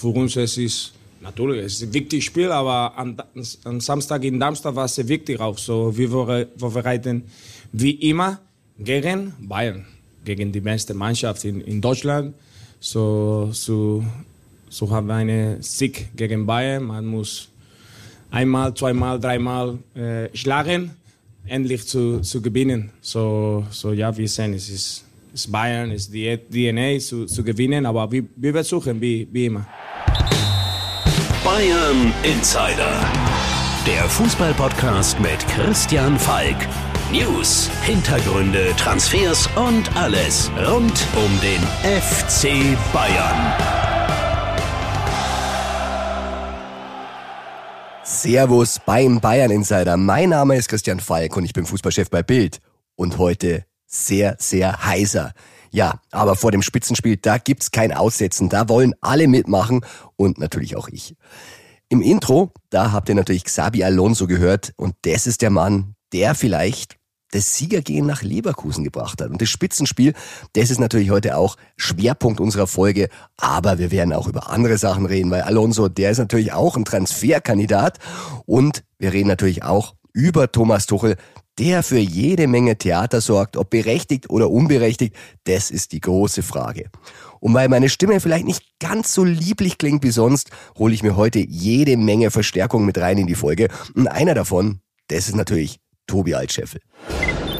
[0.00, 3.16] für uns es ist natürlich es ist ein wichtiges Spiel, aber am,
[3.64, 5.58] am Samstag in Darmstadt war es sehr wichtig auch.
[5.58, 6.08] So, wir
[6.56, 7.24] vorbereiten
[7.72, 8.40] wie immer
[8.78, 9.84] gegen Bayern,
[10.24, 12.34] gegen die beste Mannschaft in, in Deutschland.
[12.80, 14.02] So, so,
[14.70, 16.84] so haben wir einen Sieg gegen Bayern.
[16.84, 17.48] Man muss
[18.30, 20.92] einmal, zweimal, dreimal äh, schlagen,
[21.46, 22.90] endlich zu, zu gewinnen.
[23.02, 27.86] So, so ja, wir sehen, es ist, ist Bayern, ist die DNA zu, zu gewinnen,
[27.86, 29.66] aber wir, wir versuchen wie, wie immer.
[31.44, 33.00] Bayern Insider,
[33.86, 36.56] der Fußballpodcast mit Christian Falk.
[37.12, 43.52] News, Hintergründe, Transfers und alles rund um den FC Bayern.
[48.04, 49.96] Servus beim Bayern Insider.
[49.96, 52.60] Mein Name ist Christian Falk und ich bin Fußballchef bei Bild.
[52.94, 55.32] Und heute sehr, sehr heiser.
[55.72, 58.48] Ja, aber vor dem Spitzenspiel, da gibt's kein Aussetzen.
[58.48, 59.84] Da wollen alle mitmachen
[60.16, 61.16] und natürlich auch ich.
[61.88, 66.34] Im Intro, da habt ihr natürlich Xabi Alonso gehört und das ist der Mann, der
[66.34, 66.96] vielleicht
[67.32, 69.30] das Siegergehen nach Leverkusen gebracht hat.
[69.30, 70.14] Und das Spitzenspiel,
[70.54, 73.08] das ist natürlich heute auch Schwerpunkt unserer Folge.
[73.36, 76.84] Aber wir werden auch über andere Sachen reden, weil Alonso, der ist natürlich auch ein
[76.84, 77.98] Transferkandidat.
[78.46, 81.16] Und wir reden natürlich auch über Thomas Tuchel,
[81.58, 86.90] der für jede Menge Theater sorgt, ob berechtigt oder unberechtigt, das ist die große Frage.
[87.40, 91.16] Und weil meine Stimme vielleicht nicht ganz so lieblich klingt wie sonst, hole ich mir
[91.16, 93.68] heute jede Menge Verstärkung mit rein in die Folge.
[93.94, 96.80] Und einer davon, das ist natürlich Tobi Altscheffel.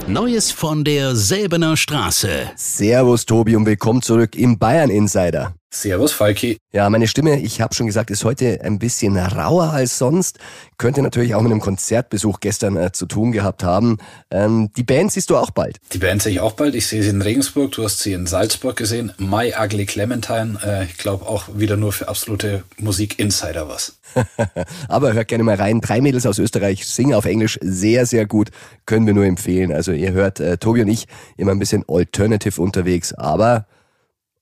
[0.07, 2.51] Neues von der Säbener Straße.
[2.57, 5.55] Servus Tobi und willkommen zurück im Bayern Insider.
[5.73, 6.59] Servus, Falki.
[6.73, 10.41] Ja, meine Stimme, ich habe schon gesagt, ist heute ein bisschen rauer als sonst.
[10.79, 13.99] Könnte natürlich auch mit einem Konzertbesuch gestern äh, zu tun gehabt haben.
[14.33, 15.79] Ähm, die Band siehst du auch bald.
[15.93, 16.75] Die Band sehe ich auch bald.
[16.75, 19.13] Ich sehe sie in Regensburg, du hast sie in Salzburg gesehen.
[19.19, 20.59] My Ugly Clementine.
[20.65, 24.01] Äh, ich glaube auch wieder nur für absolute Musik-Insider was.
[24.89, 25.81] Aber hört gerne mal rein.
[25.81, 28.51] Drei Mädels aus Österreich singen auf Englisch sehr, sehr gut.
[28.87, 29.73] Können wir nur empfehlen.
[29.73, 33.13] Also ihr hört äh, Tobi und ich immer ein bisschen alternative unterwegs.
[33.13, 33.67] Aber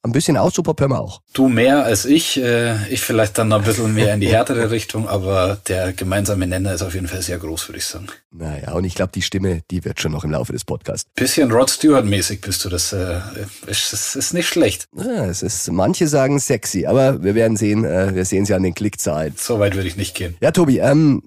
[0.02, 1.22] ein bisschen Aussupper wir auch.
[1.32, 2.40] Du mehr als ich.
[2.40, 6.72] Äh, ich vielleicht dann ein bisschen mehr in die härtere Richtung, aber der gemeinsame Nenner
[6.72, 8.06] ist auf jeden Fall sehr groß, würde ich sagen.
[8.30, 11.10] Naja, und ich glaube, die Stimme, die wird schon noch im Laufe des Podcasts.
[11.14, 13.20] Bisschen Rod Stewart-mäßig bist du, das äh,
[13.66, 14.86] ist, ist nicht schlecht.
[14.96, 18.56] Ja, es ist, manche sagen sexy, aber wir werden sehen, äh, wir sehen es ja
[18.56, 19.34] an den Klickzahlen.
[19.36, 20.36] So weit würde ich nicht gehen.
[20.40, 21.22] Ja, Tobi, ähm,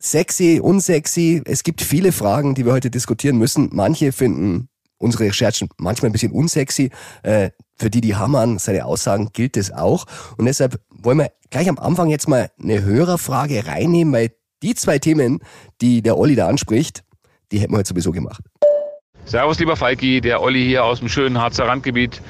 [0.00, 3.68] sexy, unsexy, es gibt viele Fragen, die wir heute diskutieren müssen.
[3.72, 4.68] Manche finden
[4.98, 6.90] unsere Recherchen manchmal ein bisschen unsexy.
[7.22, 10.06] Äh, für die, die Hamann seine Aussagen gilt es auch.
[10.36, 14.32] Und deshalb wollen wir gleich am Anfang jetzt mal eine Hörerfrage reinnehmen, weil
[14.62, 15.40] die zwei Themen,
[15.80, 17.04] die der Olli da anspricht,
[17.52, 18.42] die hätten wir heute sowieso gemacht.
[19.24, 22.20] Servus, lieber Falki, der Olli hier aus dem schönen Harzer Randgebiet.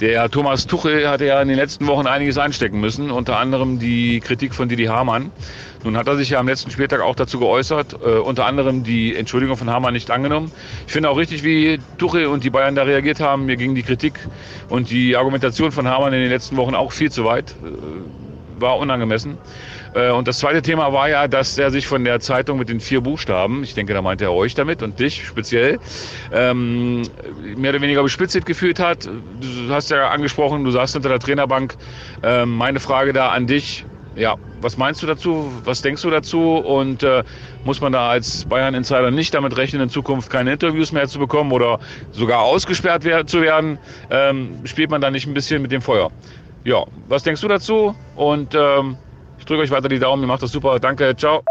[0.00, 4.20] Der Thomas Tuchel hatte ja in den letzten Wochen einiges einstecken müssen, unter anderem die
[4.20, 5.32] Kritik von Didi Hamann.
[5.84, 9.14] Nun hat er sich ja am letzten Spieltag auch dazu geäußert, äh, unter anderem die
[9.14, 10.52] Entschuldigung von Hamann nicht angenommen.
[10.86, 13.46] Ich finde auch richtig, wie Tuchel und die Bayern da reagiert haben.
[13.46, 14.18] Mir ging die Kritik
[14.68, 17.54] und die Argumentation von Hamann in den letzten Wochen auch viel zu weit.
[17.62, 18.28] Äh,
[18.60, 19.38] war unangemessen.
[19.94, 22.80] Äh, und das zweite Thema war ja, dass er sich von der Zeitung mit den
[22.80, 25.78] vier Buchstaben, ich denke, da meinte er euch damit und dich speziell,
[26.32, 27.02] ähm,
[27.56, 29.06] mehr oder weniger bespitzt gefühlt hat.
[29.06, 31.76] Du hast ja angesprochen, du saßt hinter der Trainerbank.
[32.22, 33.84] Ähm, meine Frage da an dich,
[34.18, 35.50] ja, was meinst du dazu?
[35.64, 36.56] Was denkst du dazu?
[36.56, 37.22] Und äh,
[37.64, 41.52] muss man da als Bayern-Insider nicht damit rechnen, in Zukunft keine Interviews mehr zu bekommen
[41.52, 41.78] oder
[42.12, 43.78] sogar ausgesperrt zu werden?
[44.10, 46.10] Ähm, spielt man da nicht ein bisschen mit dem Feuer?
[46.64, 47.94] Ja, was denkst du dazu?
[48.16, 48.96] Und ähm,
[49.38, 50.80] ich drücke euch weiter die Daumen, ihr macht das super.
[50.80, 51.42] Danke, ciao.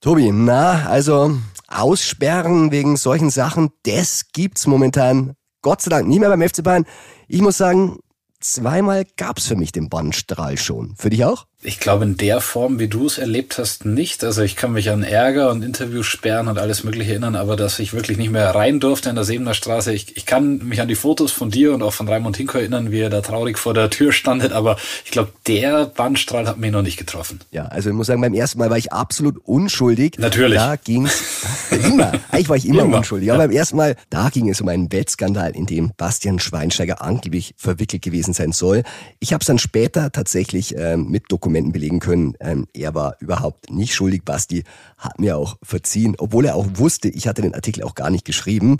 [0.00, 1.38] Tobi, na, also
[1.68, 6.84] aussperren wegen solchen Sachen, das gibt's momentan Gott sei Dank nie mehr beim FC Bayern.
[7.28, 7.98] Ich muss sagen,
[8.40, 10.94] zweimal gab's für mich den Bannstrahl schon.
[10.96, 11.46] Für dich auch?
[11.62, 14.22] Ich glaube, in der Form, wie du es erlebt hast, nicht.
[14.22, 17.94] Also ich kann mich an Ärger und Interviewsperren und alles Mögliche erinnern, aber dass ich
[17.94, 19.90] wirklich nicht mehr rein durfte in der Sebener Straße.
[19.94, 22.92] Ich, ich kann mich an die Fotos von dir und auch von Raimund Hinko erinnern,
[22.92, 26.70] wie er da traurig vor der Tür standet, aber ich glaube, der Bandstrahl hat mich
[26.72, 27.40] noch nicht getroffen.
[27.52, 30.18] Ja, also ich muss sagen, beim ersten Mal war ich absolut unschuldig.
[30.18, 30.58] Natürlich.
[30.58, 32.12] Da ging's immer.
[32.30, 32.98] Eigentlich war ich immer, immer.
[32.98, 33.32] unschuldig.
[33.32, 33.46] Aber ja.
[33.46, 38.02] beim ersten Mal, da ging es um einen Wettskandal, in dem Bastian Schweinsteiger angeblich verwickelt
[38.02, 38.82] gewesen sein soll.
[39.20, 43.14] Ich habe es dann später tatsächlich äh, mit Dokumenten Dokumenten belegen können, ähm, er war
[43.20, 44.24] überhaupt nicht schuldig.
[44.24, 44.64] Basti
[44.98, 48.24] hat mir auch verziehen, obwohl er auch wusste, ich hatte den Artikel auch gar nicht
[48.24, 48.78] geschrieben.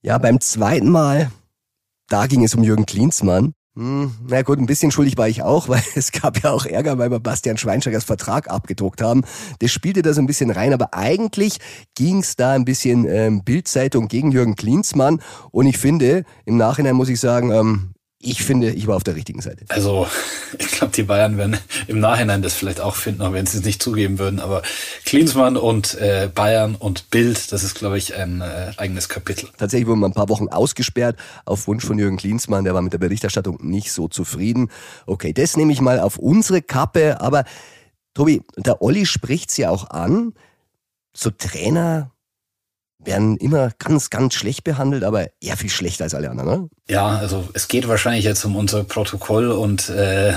[0.00, 1.30] Ja, beim zweiten Mal,
[2.08, 3.52] da ging es um Jürgen Klinsmann.
[3.74, 6.96] Hm, na gut, ein bisschen schuldig war ich auch, weil es gab ja auch Ärger,
[6.96, 9.22] weil wir Bastian Schweinsteigers Vertrag abgedruckt haben.
[9.58, 11.58] Das spielte da so ein bisschen rein, aber eigentlich
[11.94, 15.20] ging es da ein bisschen ähm, Bildzeitung gegen Jürgen Klinsmann.
[15.50, 17.90] Und ich finde, im Nachhinein muss ich sagen, ähm,
[18.26, 19.64] ich finde, ich war auf der richtigen Seite.
[19.68, 20.06] Also,
[20.58, 21.56] ich glaube, die Bayern werden
[21.86, 24.40] im Nachhinein das vielleicht auch finden, auch wenn sie es nicht zugeben würden.
[24.40, 24.62] Aber
[25.04, 29.48] Klinsmann und äh, Bayern und Bild, das ist, glaube ich, ein äh, eigenes Kapitel.
[29.56, 32.64] Tatsächlich wurden wir ein paar Wochen ausgesperrt auf Wunsch von Jürgen Klinsmann.
[32.64, 34.70] Der war mit der Berichterstattung nicht so zufrieden.
[35.06, 37.20] Okay, das nehme ich mal auf unsere Kappe.
[37.20, 37.44] Aber
[38.14, 40.34] Tobi, der Olli spricht's ja auch an.
[41.14, 42.10] So Trainer
[43.06, 46.68] werden immer ganz, ganz schlecht behandelt, aber eher viel schlechter als alle anderen, ne?
[46.88, 50.34] Ja, also es geht wahrscheinlich jetzt um unser Protokoll und äh,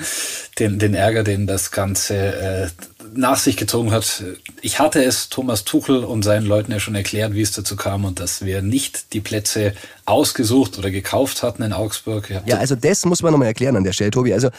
[0.58, 2.68] den, den Ärger, den das Ganze äh,
[3.14, 4.22] nach sich gezogen hat.
[4.60, 8.04] Ich hatte es Thomas Tuchel und seinen Leuten ja schon erklärt, wie es dazu kam
[8.04, 9.72] und dass wir nicht die Plätze
[10.04, 12.30] ausgesucht oder gekauft hatten in Augsburg.
[12.46, 14.34] Ja, also das muss man nochmal erklären an der Stelle, Tobi.
[14.34, 14.50] Also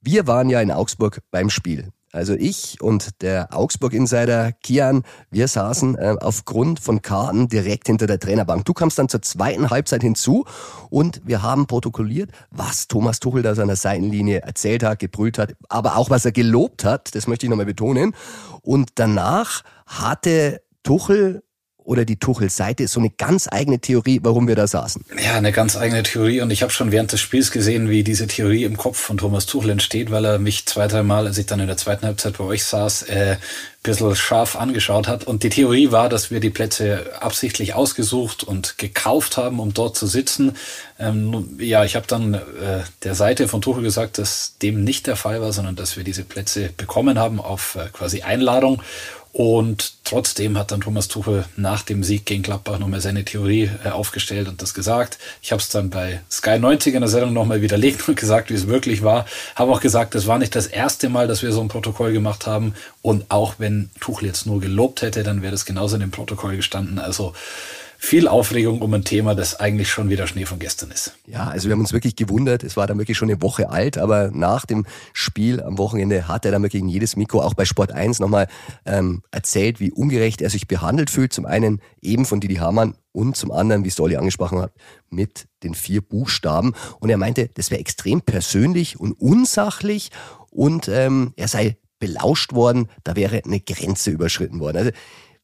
[0.00, 1.90] wir waren ja in Augsburg beim Spiel.
[2.12, 8.18] Also ich und der Augsburg-Insider Kian, wir saßen äh, aufgrund von Karten direkt hinter der
[8.18, 8.64] Trainerbank.
[8.64, 10.44] Du kamst dann zur zweiten Halbzeit hinzu
[10.88, 15.96] und wir haben protokolliert, was Thomas Tuchel da seiner Seitenlinie erzählt hat, gebrüllt hat, aber
[15.96, 18.12] auch was er gelobt hat, das möchte ich nochmal betonen.
[18.62, 21.44] Und danach hatte Tuchel
[21.90, 25.04] oder die Tuchel-Seite so eine ganz eigene Theorie, warum wir da saßen.
[25.24, 28.28] Ja, eine ganz eigene Theorie und ich habe schon während des Spiels gesehen, wie diese
[28.28, 31.46] Theorie im Kopf von Thomas Tuchel entsteht, weil er mich zwei, drei Mal, als ich
[31.46, 33.36] dann in der zweiten Halbzeit bei euch saß, äh,
[33.82, 35.24] bisschen scharf angeschaut hat.
[35.24, 39.96] Und die Theorie war, dass wir die Plätze absichtlich ausgesucht und gekauft haben, um dort
[39.96, 40.56] zu sitzen.
[40.98, 42.40] Ähm, ja, ich habe dann äh,
[43.04, 46.24] der Seite von Tuchel gesagt, dass dem nicht der Fall war, sondern dass wir diese
[46.24, 48.82] Plätze bekommen haben auf äh, quasi Einladung.
[49.32, 53.90] Und trotzdem hat dann Thomas Tuchel nach dem Sieg gegen Gladbach nochmal seine Theorie äh,
[53.90, 55.18] aufgestellt und das gesagt.
[55.40, 58.54] Ich habe es dann bei Sky 90 in der Sendung nochmal widerlegt und gesagt, wie
[58.54, 59.26] es wirklich war.
[59.54, 62.48] Habe auch gesagt, es war nicht das erste Mal, dass wir so ein Protokoll gemacht
[62.48, 62.74] haben.
[63.02, 66.56] Und auch wenn Tuchel jetzt nur gelobt hätte, dann wäre das genauso in dem Protokoll
[66.56, 66.98] gestanden.
[66.98, 67.32] Also
[68.02, 71.12] viel Aufregung um ein Thema, das eigentlich schon wieder Schnee von gestern ist.
[71.26, 72.64] Ja, also wir haben uns wirklich gewundert.
[72.64, 76.46] Es war dann wirklich schon eine Woche alt, aber nach dem Spiel am Wochenende hat
[76.46, 78.48] er dann wirklich in jedes Mikro, auch bei Sport 1, nochmal
[78.86, 81.34] ähm, erzählt, wie ungerecht er sich behandelt fühlt.
[81.34, 84.72] Zum einen eben von Didi Hamann und zum anderen, wie es Dolly angesprochen hat,
[85.10, 86.72] mit den vier Buchstaben.
[87.00, 90.10] Und er meinte, das wäre extrem persönlich und unsachlich
[90.48, 94.78] und ähm, er sei belauscht worden, da wäre eine Grenze überschritten worden.
[94.78, 94.90] Also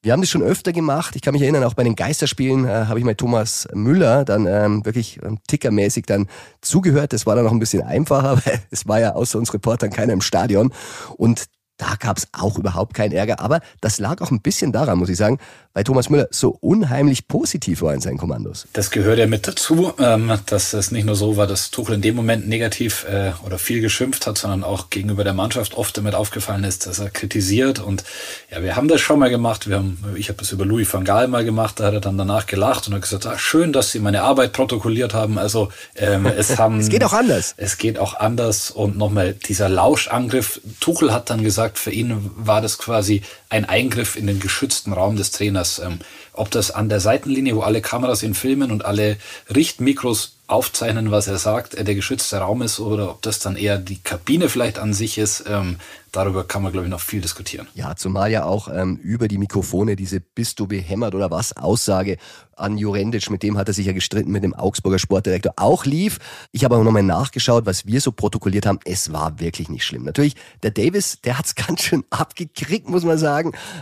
[0.06, 1.17] wir haben das schon öfter gemacht.
[1.17, 4.47] Ich kann mich erinnern, auch bei den Geisterspielen äh, habe ich mal Thomas Müller dann
[4.47, 6.29] ähm, wirklich ähm, tickermäßig dann
[6.61, 7.12] zugehört.
[7.12, 10.12] Das war dann noch ein bisschen einfacher, weil es war ja außer uns Reportern keiner
[10.12, 10.73] im Stadion.
[11.17, 13.40] Und da gab es auch überhaupt keinen Ärger.
[13.40, 15.38] Aber das lag auch ein bisschen daran, muss ich sagen,
[15.75, 18.67] weil Thomas Müller so unheimlich positiv war in seinen Kommandos.
[18.73, 22.00] Das gehört ja mit dazu, ähm, dass es nicht nur so war, dass Tuchel in
[22.00, 26.14] dem Moment negativ äh, oder viel geschimpft hat, sondern auch gegenüber der Mannschaft oft damit
[26.14, 27.78] aufgefallen ist, dass er kritisiert.
[27.78, 28.05] Und
[28.50, 29.69] ja, wir haben das schon mal gemacht.
[29.69, 31.78] Wir haben, ich habe das über Louis van Gaal mal gemacht.
[31.78, 34.55] Da hat er dann danach gelacht und hat gesagt, ah, schön, dass Sie meine Arbeit
[34.55, 35.37] protokolliert haben.
[35.37, 36.81] Also ähm, es haben.
[36.81, 37.52] es geht auch anders.
[37.58, 38.70] Es geht auch anders.
[38.70, 40.62] Und nochmal dieser Lauschangriff.
[40.81, 45.16] Tuchel hat dann gesagt, für ihn war das quasi ein Eingriff in den geschützten Raum
[45.16, 45.98] des Trainers ähm,
[46.37, 49.16] ob das an der Seitenlinie, wo alle Kameras ihn filmen und alle
[49.54, 53.78] Richtmikros aufzeichnen, was er sagt, äh, der geschützte Raum ist oder ob das dann eher
[53.78, 55.44] die Kabine vielleicht an sich ist.
[55.48, 55.78] Ähm,
[56.12, 57.66] darüber kann man, glaube ich, noch viel diskutieren.
[57.75, 62.16] Ja, zumal ja auch ähm, über die Mikrofone diese Bist du behämmert oder was Aussage
[62.54, 66.19] an Jurendic, mit dem hat er sich ja gestritten mit dem Augsburger Sportdirektor, auch lief.
[66.52, 68.78] Ich habe aber nochmal nachgeschaut, was wir so protokolliert haben.
[68.84, 70.04] Es war wirklich nicht schlimm.
[70.04, 73.36] Natürlich, der Davis, der hat's ganz schön abgekriegt, muss man sagen.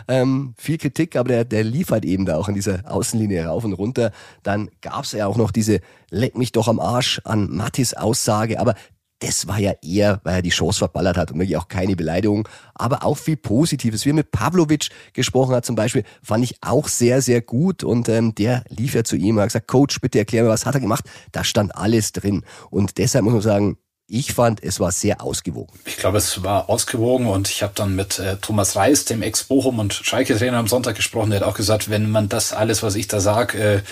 [0.08, 3.64] Ähm, viel Kritik, aber der, der lief halt eben da auch in dieser Außenlinie rauf
[3.64, 4.12] und runter.
[4.42, 5.80] Dann gab's ja auch noch diese
[6.10, 8.74] Leck mich doch am Arsch an Mattis Aussage, aber
[9.20, 12.46] das war ja eher, weil er die Chance verballert hat und wirklich auch keine Beleidigung,
[12.74, 14.04] aber auch viel Positives.
[14.04, 18.08] Wie er mit Pavlovic gesprochen hat zum Beispiel, fand ich auch sehr, sehr gut und
[18.08, 20.74] ähm, der lief ja zu ihm und hat gesagt, Coach, bitte erklär mir, was hat
[20.74, 21.04] er gemacht?
[21.32, 25.78] Da stand alles drin und deshalb muss man sagen, ich fand, es war sehr ausgewogen.
[25.86, 29.78] Ich glaube, es war ausgewogen und ich habe dann mit äh, Thomas Reis, dem Ex-Bochum
[29.78, 31.30] und Schalke-Trainer am Sonntag gesprochen.
[31.30, 33.82] Der hat auch gesagt, wenn man das alles, was ich da sage, äh,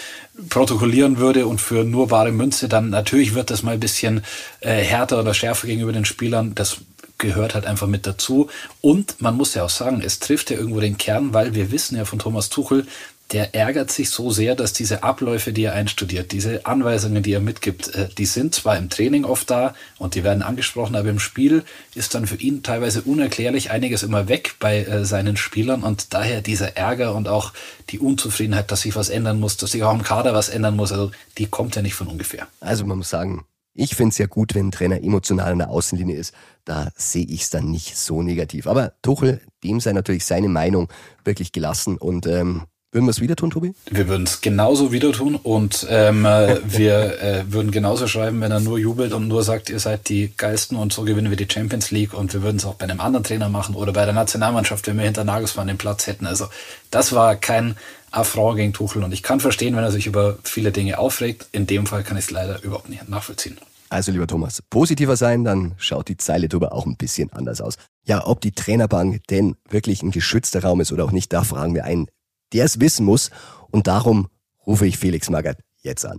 [0.51, 4.23] protokollieren würde und für nur wahre Münze, dann natürlich wird das mal ein bisschen
[4.61, 6.55] äh, härter oder schärfer gegenüber den Spielern.
[6.55, 6.79] Das
[7.23, 8.49] gehört halt einfach mit dazu.
[8.83, 11.97] Und man muss ja auch sagen, es trifft ja irgendwo den Kern, weil wir wissen
[11.97, 12.87] ja von Thomas Tuchel,
[13.31, 17.41] der ärgert sich so sehr, dass diese Abläufe, die er einstudiert, diese Anweisungen, die er
[17.41, 21.19] mitgibt, äh, die sind zwar im Training oft da und die werden angesprochen, aber im
[21.19, 21.65] Spiel
[21.95, 26.43] ist dann für ihn teilweise unerklärlich einiges immer weg bei äh, seinen Spielern und daher
[26.43, 27.53] dieser Ärger und auch
[27.91, 30.93] die Unzufriedenheit, dass sich was ändern muss, dass sich auch im Kader was ändern muss,
[30.93, 32.47] also die kommt ja nicht von ungefähr.
[32.61, 35.71] Also man muss sagen, ich finde es ja gut, wenn ein Trainer emotional an der
[35.71, 36.35] Außenlinie ist.
[36.65, 38.67] Da sehe ich es dann nicht so negativ.
[38.67, 40.89] Aber Tuchel, dem sei natürlich seine Meinung
[41.25, 43.73] wirklich gelassen und ähm, Würden wir es wieder tun, Tobi?
[43.91, 48.53] Wir würden es genauso wieder tun und ähm, äh, wir äh, würden genauso schreiben, wenn
[48.53, 51.49] er nur jubelt und nur sagt, ihr seid die Geisten und so gewinnen wir die
[51.51, 54.13] Champions League und wir würden es auch bei einem anderen Trainer machen oder bei der
[54.13, 56.27] Nationalmannschaft, wenn wir hinter Nagelsmann den Platz hätten.
[56.27, 56.49] Also
[56.91, 57.77] das war kein
[58.11, 61.47] Affront gegen Tuchel und ich kann verstehen, wenn er sich über viele Dinge aufregt.
[61.53, 63.57] In dem Fall kann ich es leider überhaupt nicht nachvollziehen.
[63.89, 67.77] Also lieber Thomas, positiver sein, dann schaut die Zeile drüber auch ein bisschen anders aus.
[68.05, 71.75] Ja, ob die Trainerbank denn wirklich ein geschützter Raum ist oder auch nicht, da fragen
[71.75, 72.09] wir einen
[72.53, 73.31] der es wissen muss.
[73.71, 74.29] Und darum
[74.67, 76.19] rufe ich Felix Magath jetzt an.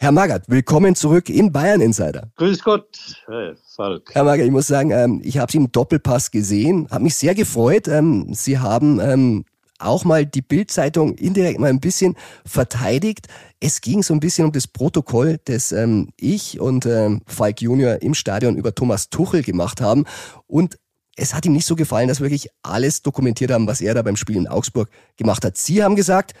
[0.00, 2.30] Herr Magath, willkommen zurück im Bayern Insider.
[2.36, 2.86] Grüß Gott,
[3.26, 4.08] Herr Falk.
[4.12, 7.34] Herr Magath, ich muss sagen, ähm, ich habe Sie im Doppelpass gesehen, habe mich sehr
[7.34, 7.88] gefreut.
[7.88, 9.44] Ähm, Sie haben ähm,
[9.80, 12.14] auch mal die Bildzeitung indirekt mal ein bisschen
[12.46, 13.26] verteidigt.
[13.58, 15.74] Es ging so ein bisschen um das Protokoll, das
[16.16, 16.88] ich und
[17.26, 20.04] Falk Junior im Stadion über Thomas Tuchel gemacht haben.
[20.48, 20.78] Und
[21.18, 24.02] es hat ihm nicht so gefallen, dass wir wirklich alles dokumentiert haben, was er da
[24.02, 25.56] beim Spiel in Augsburg gemacht hat.
[25.56, 26.34] Sie haben gesagt,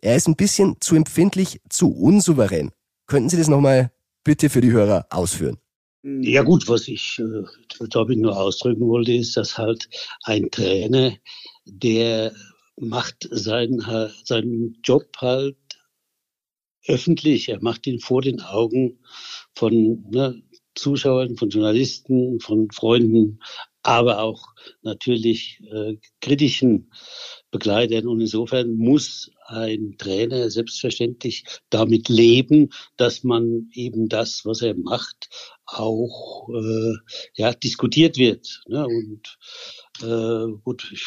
[0.00, 2.72] er ist ein bisschen zu empfindlich, zu unsouverän.
[3.06, 3.92] Könnten Sie das nochmal
[4.24, 5.58] bitte für die Hörer ausführen?
[6.02, 9.88] Ja gut, was ich äh, damit nur ausdrücken wollte, ist, dass halt
[10.24, 11.12] ein Trainer,
[11.64, 12.32] der
[12.76, 13.80] macht seinen,
[14.24, 15.56] seinen Job halt
[16.86, 18.98] öffentlich, er macht ihn vor den Augen
[19.54, 20.42] von ne,
[20.74, 23.40] Zuschauern, von Journalisten, von Freunden
[23.86, 24.48] aber auch
[24.82, 26.90] natürlich äh, kritischen
[27.52, 28.08] Begleitern.
[28.08, 35.28] Und insofern muss ein Trainer selbstverständlich damit leben, dass man eben das, was er macht,
[35.66, 36.94] auch äh,
[37.34, 38.60] ja, diskutiert wird.
[38.66, 38.84] Ne?
[38.84, 39.38] Und
[40.02, 41.04] äh, gut, ich,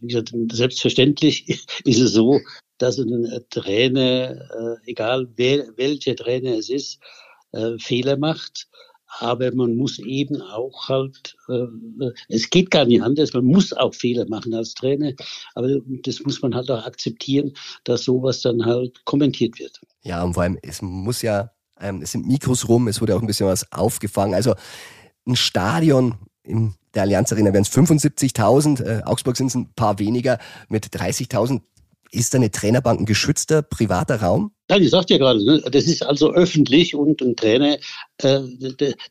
[0.00, 1.46] wie selbstverständlich
[1.84, 2.40] ist es so,
[2.78, 4.40] dass ein Trainer,
[4.84, 6.98] äh, egal wer, welcher Trainer es ist,
[7.52, 8.68] äh, Fehler macht
[9.18, 11.66] aber man muss eben auch halt, äh,
[12.28, 15.12] es geht gar nicht anders, man muss auch Fehler machen als Trainer,
[15.54, 17.52] aber das muss man halt auch akzeptieren,
[17.84, 19.80] dass sowas dann halt kommentiert wird.
[20.02, 23.20] Ja, und vor allem, es muss ja, ähm, es sind Mikros rum, es wurde auch
[23.20, 24.34] ein bisschen was aufgefangen.
[24.34, 24.54] Also
[25.26, 29.98] ein Stadion in der Allianz Arena wären es 75.000, äh, Augsburg sind es ein paar
[29.98, 31.60] weniger, mit 30.000
[32.10, 34.52] ist eine Trainerbank ein geschützter privater Raum?
[34.68, 37.78] Nein, ich sagte ja gerade, ne, das ist also öffentlich und ein Trainer,
[38.18, 38.40] äh,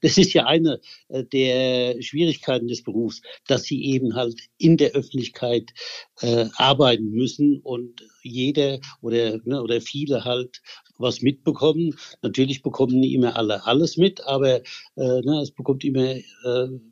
[0.01, 4.91] das ist ja eine äh, der Schwierigkeiten des Berufs, dass sie eben halt in der
[4.91, 5.71] Öffentlichkeit
[6.19, 10.61] äh, arbeiten müssen und jeder oder, ne, oder viele halt
[10.97, 11.95] was mitbekommen.
[12.21, 14.61] Natürlich bekommen nicht immer alle alles mit, aber
[14.95, 16.15] ne, es bekommt immer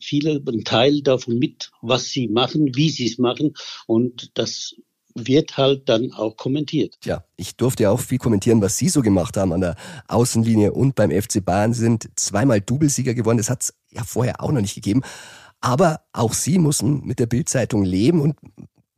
[0.01, 3.53] viele einen Teil davon mit, was sie machen, wie sie es machen
[3.87, 4.75] und das
[5.15, 6.97] wird halt dann auch kommentiert.
[7.03, 9.75] Ja, ich durfte ja auch viel kommentieren, was Sie so gemacht haben an der
[10.07, 13.37] Außenlinie und beim FC Bayern Sie sind zweimal Doublesieger geworden.
[13.37, 15.01] Das hat es ja vorher auch noch nicht gegeben.
[15.61, 18.35] Aber auch Sie mussten mit der Bildzeitung leben und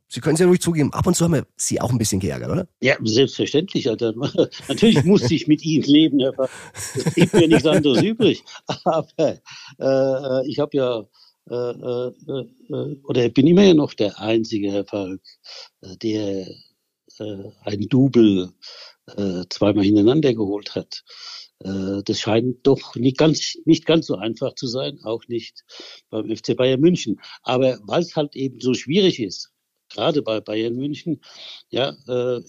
[0.08, 2.20] Sie können es ja ruhig zugeben, ab und zu haben wir Sie auch ein bisschen
[2.20, 2.68] geärgert, oder?
[2.80, 3.88] Ja, selbstverständlich.
[3.88, 4.14] Alter.
[4.68, 8.44] Natürlich musste ich mit Ihnen leben, aber es gibt mir nichts anderes übrig.
[8.84, 9.38] Aber
[9.78, 11.04] äh, ich habe ja
[11.48, 12.12] äh, äh,
[12.70, 15.22] äh, oder bin immer noch der einzige, Herr Falk,
[16.02, 16.46] der
[17.62, 18.52] ein Double
[19.48, 21.02] zweimal hintereinander geholt hat.
[21.60, 25.64] Das scheint doch nicht ganz, nicht ganz so einfach zu sein, auch nicht
[26.10, 27.18] beim FC Bayern München.
[27.42, 29.50] Aber weil es halt eben so schwierig ist,
[29.88, 31.22] gerade bei Bayern München,
[31.70, 31.96] ja,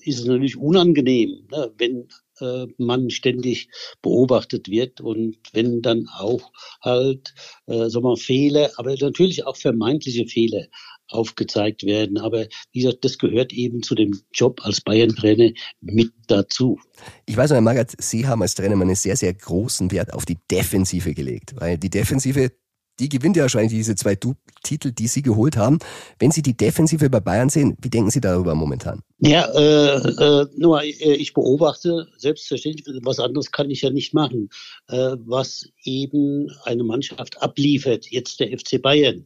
[0.01, 2.09] ist es natürlich unangenehm, ne, wenn
[2.39, 3.69] äh, man ständig
[4.01, 6.51] beobachtet wird und wenn dann auch
[6.81, 7.33] halt,
[7.67, 10.67] äh, sagen wir, Fehler, aber natürlich auch vermeintliche Fehler
[11.09, 12.17] aufgezeigt werden.
[12.17, 15.51] Aber wie gesagt, das gehört eben zu dem Job als Bayern-Trainer
[15.81, 16.79] mit dazu.
[17.25, 20.25] Ich weiß noch, Herr Magath, Sie haben als Trainer einen sehr, sehr großen Wert auf
[20.25, 22.51] die Defensive gelegt, weil die Defensive
[22.99, 25.79] die gewinnt ja wahrscheinlich diese zwei du Titel, die Sie geholt haben.
[26.19, 29.01] Wenn Sie die Defensive bei Bayern sehen, wie denken Sie darüber momentan?
[29.19, 34.49] Ja, äh, äh, nur äh, ich beobachte selbstverständlich, was anderes kann ich ja nicht machen,
[34.87, 39.25] äh, was eben eine Mannschaft abliefert, jetzt der FC Bayern.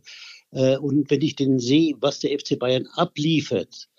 [0.51, 3.89] Äh, und wenn ich denn sehe, was der FC Bayern abliefert,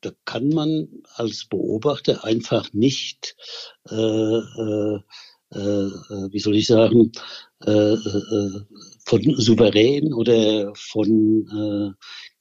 [0.00, 3.36] da, kann man als Beobachter einfach nicht,
[3.88, 5.00] äh, äh, äh,
[5.54, 7.12] wie soll ich sagen,
[7.66, 8.60] äh, äh,
[9.06, 11.92] von souverän oder von äh,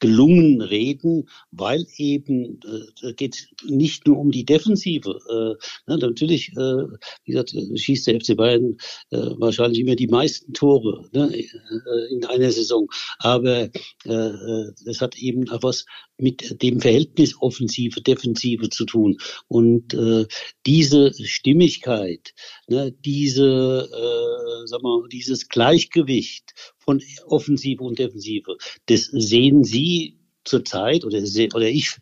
[0.03, 2.60] gelungen reden, weil eben
[3.01, 5.17] äh, geht nicht nur um die Defensive.
[5.29, 6.83] Äh, ne, natürlich, äh,
[7.24, 8.75] wie gesagt, schießt der FC Bayern
[9.12, 13.69] äh, wahrscheinlich immer die meisten Tore ne, äh, in einer Saison, aber
[14.03, 15.86] äh, das hat eben auch was
[16.17, 19.17] mit dem Verhältnis Offensive, Defensive zu tun.
[19.48, 20.25] Und äh,
[20.65, 22.33] diese Stimmigkeit,
[22.67, 26.53] ne, diese, äh, sag mal, dieses Gleichgewicht
[26.84, 31.98] von Offensive und Defensive, das sehen Sie zurzeit, oder, oder ich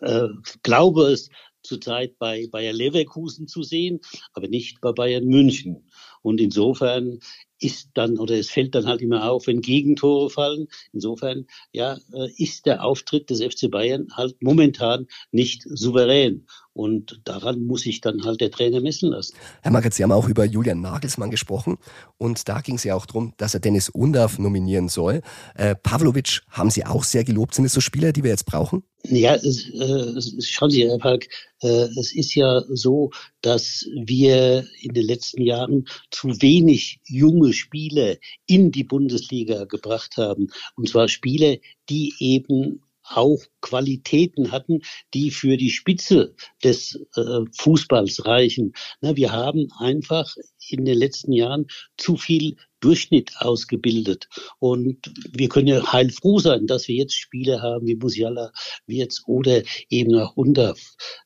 [0.00, 0.28] äh,
[0.62, 1.30] glaube es
[1.62, 4.00] zurzeit bei Bayer Leverkusen zu sehen,
[4.32, 5.88] aber nicht bei Bayern München.
[6.22, 7.18] Und insofern
[7.58, 10.68] ist dann, oder es fällt dann halt immer auf, wenn Gegentore fallen.
[10.92, 16.46] Insofern, ja, äh, ist der Auftritt des FC Bayern halt momentan nicht souverän.
[16.76, 19.34] Und daran muss sich dann halt der Trainer messen lassen.
[19.62, 21.78] Herr Magath, Sie haben auch über Julian Nagelsmann gesprochen.
[22.18, 25.22] Und da ging es ja auch darum, dass er Dennis Undarf nominieren soll.
[25.54, 27.54] Äh, Pavlovic haben Sie auch sehr gelobt.
[27.54, 28.82] Sind es so Spieler, die wir jetzt brauchen?
[29.04, 31.28] Ja, es, äh, schauen Sie, Herr Falk,
[31.62, 38.16] äh, es ist ja so, dass wir in den letzten Jahren zu wenig junge Spieler
[38.46, 40.48] in die Bundesliga gebracht haben.
[40.74, 41.56] Und zwar Spieler,
[41.88, 44.80] die eben auch Qualitäten hatten,
[45.14, 48.72] die für die Spitze des äh, Fußballs reichen.
[49.00, 50.34] Na, wir haben einfach
[50.68, 54.28] in den letzten Jahren zu viel Durchschnitt ausgebildet.
[54.58, 58.52] Und wir können ja heilfroh sein, dass wir jetzt Spiele haben wie Musiala,
[58.86, 60.78] wie jetzt oder eben auch Undaf.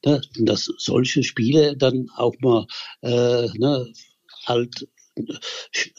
[0.04, 2.66] Ne, dass solche Spiele dann auch mal
[3.02, 3.92] äh, ne,
[4.46, 4.88] halt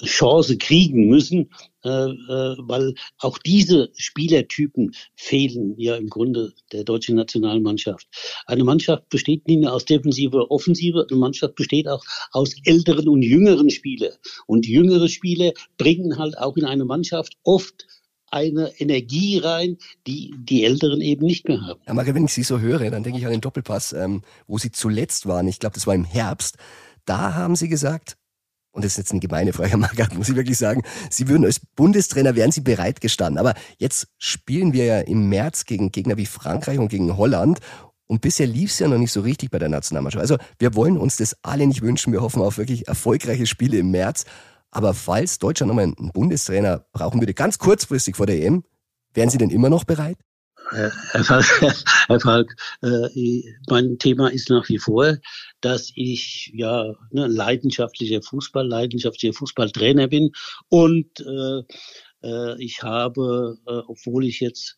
[0.04, 1.50] Chance kriegen müssen,
[1.84, 8.08] äh, äh, weil auch diese Spielertypen fehlen ja im Grunde der deutschen Nationalmannschaft.
[8.46, 13.24] Eine Mannschaft besteht nicht nur aus Defensive, Offensive, eine Mannschaft besteht auch aus älteren und
[13.24, 14.14] jüngeren Spielern.
[14.48, 17.88] Und jüngere Spieler bringen halt auch in eine Mannschaft oft
[18.32, 21.82] eine Energie rein, die die Älteren eben nicht mehr haben.
[21.86, 24.58] Ja, Maria, wenn ich Sie so höre, dann denke ich an den Doppelpass, ähm, wo
[24.58, 25.48] Sie zuletzt waren.
[25.48, 26.58] Ich glaube, das war im Herbst.
[27.06, 28.18] Da haben Sie gesagt,
[28.72, 31.60] und das ist jetzt eine gemeine Frage, Margaret, muss ich wirklich sagen, Sie würden als
[31.60, 33.38] Bundestrainer, wären Sie bereit gestanden.
[33.38, 37.60] Aber jetzt spielen wir ja im März gegen Gegner wie Frankreich und gegen Holland.
[38.08, 40.22] Und bisher lief es ja noch nicht so richtig bei der Nationalmannschaft.
[40.22, 42.12] Also wir wollen uns das alle nicht wünschen.
[42.12, 44.26] Wir hoffen auf wirklich erfolgreiche Spiele im März.
[44.70, 48.64] Aber falls Deutschland nochmal einen Bundestrainer brauchen würde, ganz kurzfristig vor der EM,
[49.14, 50.18] wären Sie denn immer noch bereit?
[50.72, 51.46] Herr Falk,
[52.08, 55.18] Herr Falk äh, mein Thema ist nach wie vor,
[55.62, 60.32] dass ich ja ne, leidenschaftlicher Fußball, leidenschaftlicher Fußballtrainer bin
[60.70, 61.64] und äh,
[62.24, 64.76] äh, ich habe, äh, obwohl ich jetzt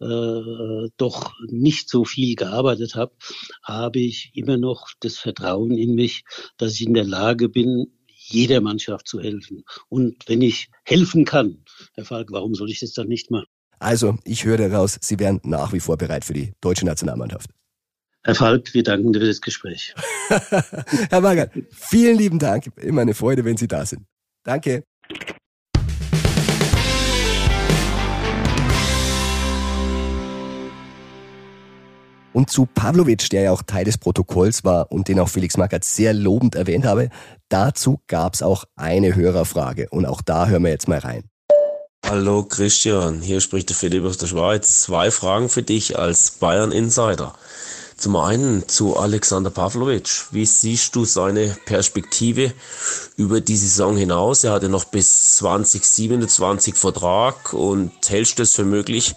[0.00, 3.14] äh, doch nicht so viel gearbeitet habe,
[3.62, 6.24] habe ich immer noch das Vertrauen in mich,
[6.56, 7.92] dass ich in der Lage bin,
[8.28, 9.64] jeder Mannschaft zu helfen.
[9.88, 13.46] Und wenn ich helfen kann, Herr Falk, warum soll ich das dann nicht machen?
[13.78, 17.50] Also, ich höre daraus, Sie wären nach wie vor bereit für die deutsche Nationalmannschaft.
[18.26, 19.94] Herr Falk, wir danken dir für das Gespräch.
[21.10, 22.72] Herr Magath, vielen lieben Dank.
[22.76, 24.04] Immer eine Freude, wenn Sie da sind.
[24.42, 24.82] Danke.
[32.32, 35.84] Und zu Pavlovic, der ja auch Teil des Protokolls war und den auch Felix Magath
[35.84, 37.10] sehr lobend erwähnt habe,
[37.48, 39.86] dazu gab es auch eine Hörerfrage.
[39.90, 41.30] Und auch da hören wir jetzt mal rein.
[42.04, 44.80] Hallo Christian, hier spricht der Philipp aus der Schweiz.
[44.80, 47.32] Zwei Fragen für dich als Bayern Insider.
[47.96, 50.26] Zum einen zu Alexander Pavlovic.
[50.30, 52.52] Wie siehst du seine Perspektive
[53.16, 54.44] über die Saison hinaus?
[54.44, 59.14] Er hatte noch bis 2027 Vertrag und hältst du es für möglich,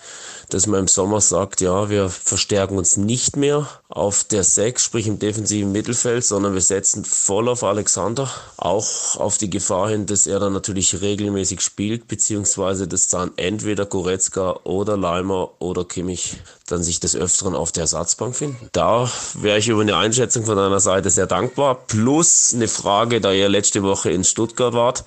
[0.49, 5.07] dass man im Sommer sagt, ja, wir verstärken uns nicht mehr auf der Sechs, sprich
[5.07, 10.27] im defensiven Mittelfeld, sondern wir setzen voll auf Alexander, auch auf die Gefahr hin, dass
[10.27, 16.83] er dann natürlich regelmäßig spielt, beziehungsweise dass dann entweder Goretzka oder Leimer oder Kimmich dann
[16.83, 18.69] sich des Öfteren auf der Ersatzbank finden.
[18.71, 21.75] Da wäre ich über eine Einschätzung von deiner Seite sehr dankbar.
[21.88, 25.03] Plus eine Frage, da ihr letzte Woche in Stuttgart wart.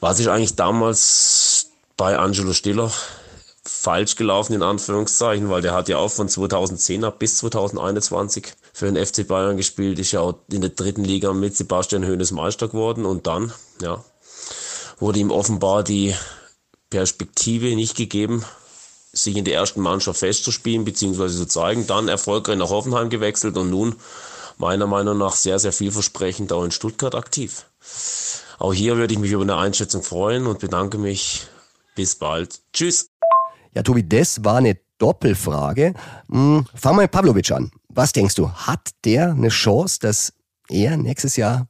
[0.00, 2.90] Was ist eigentlich damals bei Angelo Stiller
[3.72, 9.04] falsch gelaufen, in Anführungszeichen, weil der hat ja auch von 2010 bis 2021 für den
[9.04, 13.06] FC Bayern gespielt, ist ja auch in der dritten Liga mit Sebastian Hoeneß Meister geworden
[13.06, 14.04] und dann, ja,
[14.98, 16.14] wurde ihm offenbar die
[16.90, 18.44] Perspektive nicht gegeben,
[19.12, 21.28] sich in der ersten Mannschaft festzuspielen bzw.
[21.28, 21.86] zu zeigen.
[21.86, 23.96] Dann erfolgreich nach Hoffenheim gewechselt und nun
[24.58, 27.64] meiner Meinung nach sehr, sehr vielversprechend auch in Stuttgart aktiv.
[28.58, 31.46] Auch hier würde ich mich über eine Einschätzung freuen und bedanke mich.
[31.94, 32.60] Bis bald.
[32.72, 33.09] Tschüss.
[33.74, 35.94] Ja, Tobi, das war eine Doppelfrage.
[36.30, 37.70] Hm, fang mal Pavlovic an.
[37.88, 38.50] Was denkst du?
[38.50, 40.32] Hat der eine Chance, dass
[40.68, 41.66] er nächstes Jahr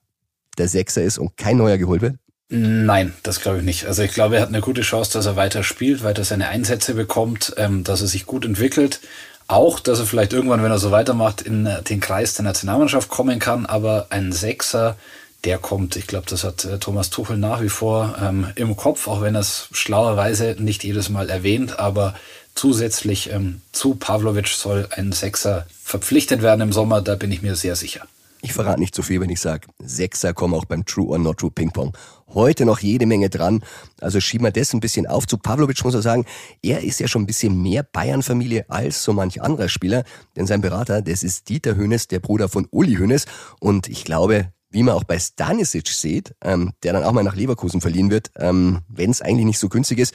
[0.59, 2.17] der Sechser ist und kein neuer geholt wird?
[2.53, 3.87] Nein, das glaube ich nicht.
[3.87, 6.95] Also ich glaube, er hat eine gute Chance, dass er weiter spielt, weiter seine Einsätze
[6.95, 9.01] bekommt, ähm, dass er sich gut entwickelt.
[9.47, 13.39] Auch, dass er vielleicht irgendwann, wenn er so weitermacht, in den Kreis der Nationalmannschaft kommen
[13.39, 13.67] kann.
[13.67, 14.97] Aber ein Sechser,
[15.45, 15.97] der kommt.
[15.97, 19.35] Ich glaube, das hat äh, Thomas Tuchel nach wie vor ähm, im Kopf, auch wenn
[19.35, 21.79] er es schlauerweise nicht jedes Mal erwähnt.
[21.79, 22.15] Aber
[22.55, 27.57] zusätzlich ähm, zu Pavlovic soll ein Sechser verpflichtet werden im Sommer, da bin ich mir
[27.57, 28.07] sehr sicher.
[28.43, 31.39] Ich verrate nicht zu viel, wenn ich sage, Sechser kommen auch beim True or Not
[31.39, 31.93] True Ping Pong.
[32.33, 33.63] Heute noch jede Menge dran.
[34.01, 35.27] Also schieben wir das ein bisschen auf.
[35.27, 36.25] Zu Pavlovic muss man sagen,
[36.63, 40.05] er ist ja schon ein bisschen mehr Bayern-Familie als so manch anderer Spieler.
[40.37, 43.27] Denn sein Berater, das ist Dieter Hönes, der Bruder von Uli Hönes.
[43.59, 47.37] Und ich glaube, wie man auch bei Stanisic sieht, ähm, der dann auch mal nach
[47.37, 50.15] Leverkusen verliehen wird, ähm, wenn es eigentlich nicht so günstig ist,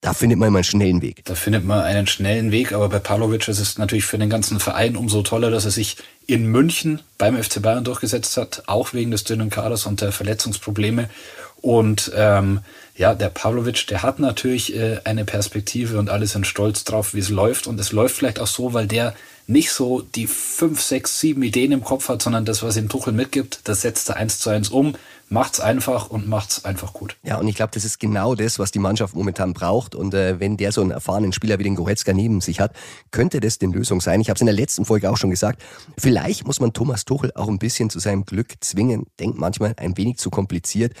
[0.00, 1.24] da findet man immer einen schnellen Weg.
[1.24, 4.60] Da findet man einen schnellen Weg, aber bei Pavlovic ist es natürlich für den ganzen
[4.60, 9.10] Verein umso toller, dass er sich in München beim FC Bayern durchgesetzt hat, auch wegen
[9.10, 11.10] des dünnen Kaders und der Verletzungsprobleme.
[11.60, 12.60] Und ähm,
[12.96, 17.18] ja, der Pavlovic, der hat natürlich äh, eine Perspektive und alle sind stolz drauf, wie
[17.18, 17.66] es läuft.
[17.66, 19.14] Und es läuft vielleicht auch so, weil der
[19.48, 23.14] nicht so die fünf, sechs, sieben Ideen im Kopf hat, sondern das, was ihm Tuchel
[23.14, 24.94] mitgibt, das setzt er eins zu eins um,
[25.30, 27.16] macht's einfach und macht's einfach gut.
[27.22, 29.94] Ja, und ich glaube, das ist genau das, was die Mannschaft momentan braucht.
[29.94, 32.72] Und äh, wenn der so einen erfahrenen Spieler wie den Goretzka neben sich hat,
[33.10, 34.20] könnte das die Lösung sein.
[34.20, 35.62] Ich habe es in der letzten Folge auch schon gesagt.
[35.96, 39.06] Vielleicht muss man Thomas Tuchel auch ein bisschen zu seinem Glück zwingen.
[39.18, 40.92] Denkt manchmal ein wenig zu kompliziert.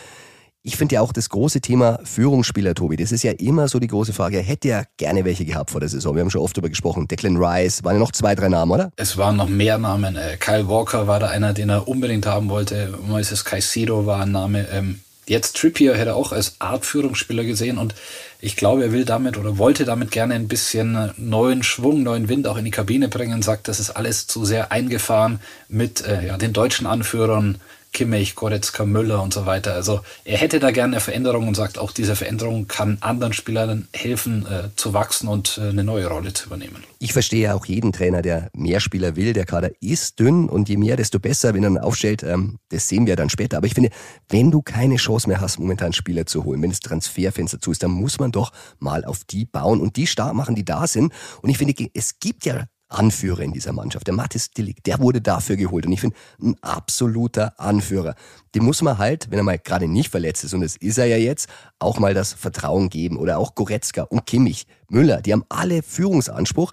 [0.68, 3.86] Ich finde ja auch das große Thema Führungsspieler, Tobi, das ist ja immer so die
[3.86, 4.36] große Frage.
[4.36, 6.14] Er hätte ja gerne welche gehabt vor der Saison.
[6.14, 7.08] Wir haben schon oft darüber gesprochen.
[7.08, 8.92] Declan Rice, waren ja noch zwei, drei Namen, oder?
[8.96, 10.16] Es waren noch mehr Namen.
[10.16, 12.92] Äh, Kyle Walker war da einer, den er unbedingt haben wollte.
[13.06, 14.68] Moises Caicedo war ein Name.
[14.70, 17.94] Ähm, jetzt Trippier hätte er auch als Art Führungsspieler gesehen und
[18.38, 22.46] ich glaube, er will damit oder wollte damit gerne ein bisschen neuen Schwung, neuen Wind
[22.46, 23.40] auch in die Kabine bringen.
[23.40, 27.58] Sagt, das ist alles zu sehr eingefahren mit äh, ja, den deutschen Anführern
[27.92, 29.74] Kimmich, Goretzka, Müller und so weiter.
[29.74, 33.88] Also er hätte da gerne eine Veränderung und sagt, auch diese Veränderung kann anderen Spielern
[33.92, 36.84] helfen, äh, zu wachsen und äh, eine neue Rolle zu übernehmen.
[37.00, 39.32] Ich verstehe auch jeden Trainer, der mehr Spieler will.
[39.32, 42.22] Der Kader ist dünn und je mehr, desto besser, wenn er dann aufstellt.
[42.22, 43.56] Ähm, das sehen wir dann später.
[43.56, 43.90] Aber ich finde,
[44.28, 47.82] wenn du keine Chance mehr hast, momentan Spieler zu holen, wenn das Transferfenster zu ist,
[47.82, 51.12] dann muss man doch mal auf die bauen und die stark machen, die da sind.
[51.42, 54.06] Und ich finde, es gibt ja Anführer in dieser Mannschaft.
[54.06, 55.86] Der Mathis Dillig, der wurde dafür geholt.
[55.86, 58.14] Und ich finde, ein absoluter Anführer.
[58.54, 61.06] Dem muss man halt, wenn er mal gerade nicht verletzt ist, und das ist er
[61.06, 61.48] ja jetzt,
[61.78, 63.16] auch mal das Vertrauen geben.
[63.16, 66.72] Oder auch Goretzka und Kimmich, Müller, die haben alle Führungsanspruch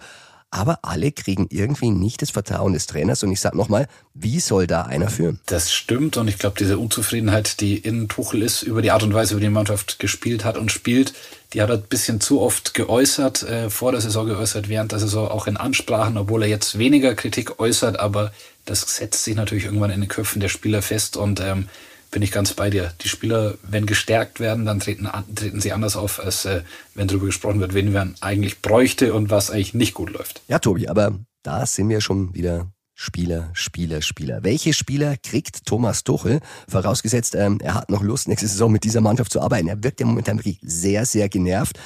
[0.55, 3.23] aber alle kriegen irgendwie nicht das Vertrauen des Trainers.
[3.23, 5.41] Und ich sage nochmal, wie soll da einer führen?
[5.47, 9.13] Das stimmt und ich glaube, diese Unzufriedenheit, die in Tuchel ist, über die Art und
[9.13, 11.13] Weise, wie die Mannschaft gespielt hat und spielt,
[11.55, 14.99] die hat er ein bisschen zu oft geäußert, äh, vor der Saison geäußert, während der
[14.99, 18.33] Saison auch in Ansprachen, obwohl er jetzt weniger Kritik äußert, aber
[18.65, 21.69] das setzt sich natürlich irgendwann in den Köpfen der Spieler fest und ähm,
[22.11, 22.93] bin ich ganz bei dir.
[23.01, 26.61] Die Spieler, wenn gestärkt werden, dann treten, treten sie anders auf, als äh,
[26.93, 30.41] wenn darüber gesprochen wird, wen man eigentlich bräuchte und was eigentlich nicht gut läuft.
[30.49, 34.43] Ja, Tobi, aber da sind wir schon wieder Spieler, Spieler, Spieler.
[34.43, 36.39] Welche Spieler kriegt Thomas Tuchel?
[36.69, 39.67] Vorausgesetzt, ähm, er hat noch Lust, nächste Saison mit dieser Mannschaft zu arbeiten.
[39.67, 41.77] Er wirkt ja momentan wirklich sehr, sehr genervt.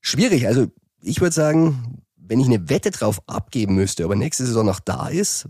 [0.00, 0.46] Schwierig.
[0.46, 0.68] Also
[1.02, 4.80] ich würde sagen, wenn ich eine Wette drauf abgeben müsste, ob er nächste Saison noch
[4.80, 5.48] da ist,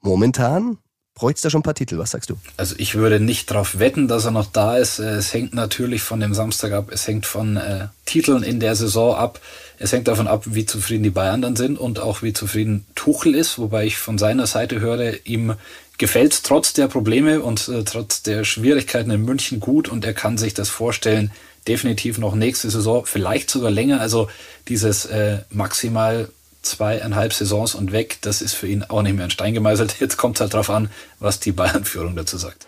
[0.00, 0.78] momentan
[1.14, 2.38] Bräuchte da schon ein paar Titel, was sagst du?
[2.56, 4.98] Also ich würde nicht darauf wetten, dass er noch da ist.
[4.98, 9.14] Es hängt natürlich von dem Samstag ab, es hängt von äh, Titeln in der Saison
[9.14, 9.40] ab,
[9.78, 13.36] es hängt davon ab, wie zufrieden die Bayern dann sind und auch wie zufrieden Tuchel
[13.36, 15.54] ist, wobei ich von seiner Seite höre, ihm
[15.98, 20.36] gefällt trotz der Probleme und äh, trotz der Schwierigkeiten in München gut und er kann
[20.36, 21.30] sich das vorstellen,
[21.68, 24.00] definitiv noch nächste Saison, vielleicht sogar länger.
[24.00, 24.28] Also
[24.68, 26.28] dieses äh, maximal
[26.64, 29.96] zweieinhalb Saisons und weg, das ist für ihn auch nicht mehr ein Stein gemeißelt.
[30.00, 32.66] Jetzt kommt es halt darauf an, was die Bayern-Führung dazu sagt.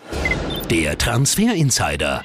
[0.69, 2.23] Der Transfer Insider.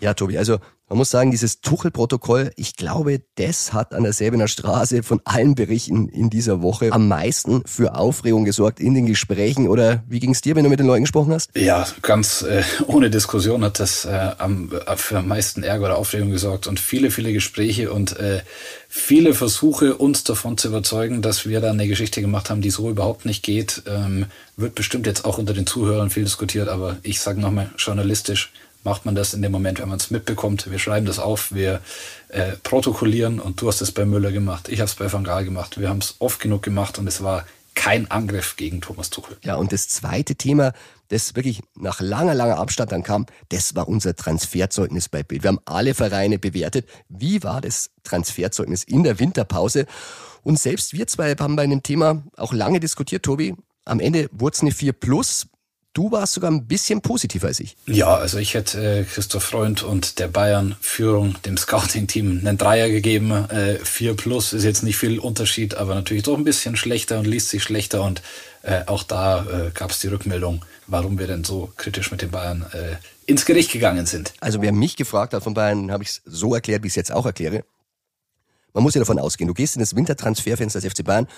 [0.00, 4.48] Ja, Tobi, also man muss sagen, dieses Tuchel-Protokoll, ich glaube, das hat an der Säbener
[4.48, 9.66] Straße von allen Berichten in dieser Woche am meisten für Aufregung gesorgt in den Gesprächen.
[9.68, 11.50] Oder wie ging es dir, wenn du mit den Leuten gesprochen hast?
[11.56, 15.96] Ja, ganz äh, ohne Diskussion hat das äh, am, äh, für am meisten Ärger oder
[15.96, 18.42] Aufregung gesorgt und viele, viele Gespräche und äh,
[18.88, 22.90] viele Versuche, uns davon zu überzeugen, dass wir da eine Geschichte gemacht haben, die so
[22.90, 23.82] überhaupt nicht geht.
[23.86, 28.52] Ähm, wird bestimmt jetzt auch unter den Zuhörern viel diskutiert, aber ich sage nochmal journalistisch,
[28.84, 30.70] macht man das in dem Moment, wenn man es mitbekommt.
[30.70, 31.80] Wir schreiben das auf, wir
[32.28, 35.44] äh, protokollieren und du hast es bei Müller gemacht, ich habe es bei Van Gaal
[35.44, 35.80] gemacht.
[35.80, 37.44] Wir haben es oft genug gemacht und es war
[37.74, 39.36] kein Angriff gegen Thomas Tuchel.
[39.42, 40.72] Ja, und das zweite Thema,
[41.08, 45.42] das wirklich nach langer, langer Abstand dann kam, das war unser Transferzeugnis bei Bild.
[45.42, 46.88] Wir haben alle Vereine bewertet.
[47.08, 49.86] Wie war das Transferzeugnis in der Winterpause?
[50.42, 53.54] Und selbst wir zwei haben bei einem Thema auch lange diskutiert, Tobi.
[53.84, 55.46] Am Ende wurde es eine 4 plus.
[55.94, 57.76] Du warst sogar ein bisschen positiver als ich.
[57.86, 63.30] Ja, also ich hätte äh, Christoph Freund und der Bayern-Führung, dem Scouting-Team, einen Dreier gegeben.
[63.30, 67.28] Äh, vier plus ist jetzt nicht viel Unterschied, aber natürlich doch ein bisschen schlechter und
[67.28, 68.02] liest sich schlechter.
[68.02, 68.22] Und
[68.62, 72.32] äh, auch da äh, gab es die Rückmeldung, warum wir denn so kritisch mit den
[72.32, 74.34] Bayern äh, ins Gericht gegangen sind.
[74.40, 76.96] Also wer mich gefragt hat von Bayern, habe ich es so erklärt, wie ich es
[76.96, 77.64] jetzt auch erkläre.
[78.72, 81.28] Man muss ja davon ausgehen, du gehst in das Wintertransferfenster des FC Bayern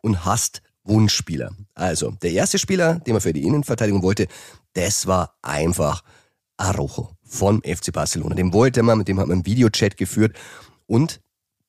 [0.00, 1.50] und hast Wunschspieler.
[1.74, 4.26] Also, der erste Spieler, den man für die Innenverteidigung wollte,
[4.72, 6.02] das war einfach
[6.56, 8.34] Arojo von FC Barcelona.
[8.34, 10.36] Den wollte man, mit dem hat man einen Videochat geführt
[10.86, 11.20] und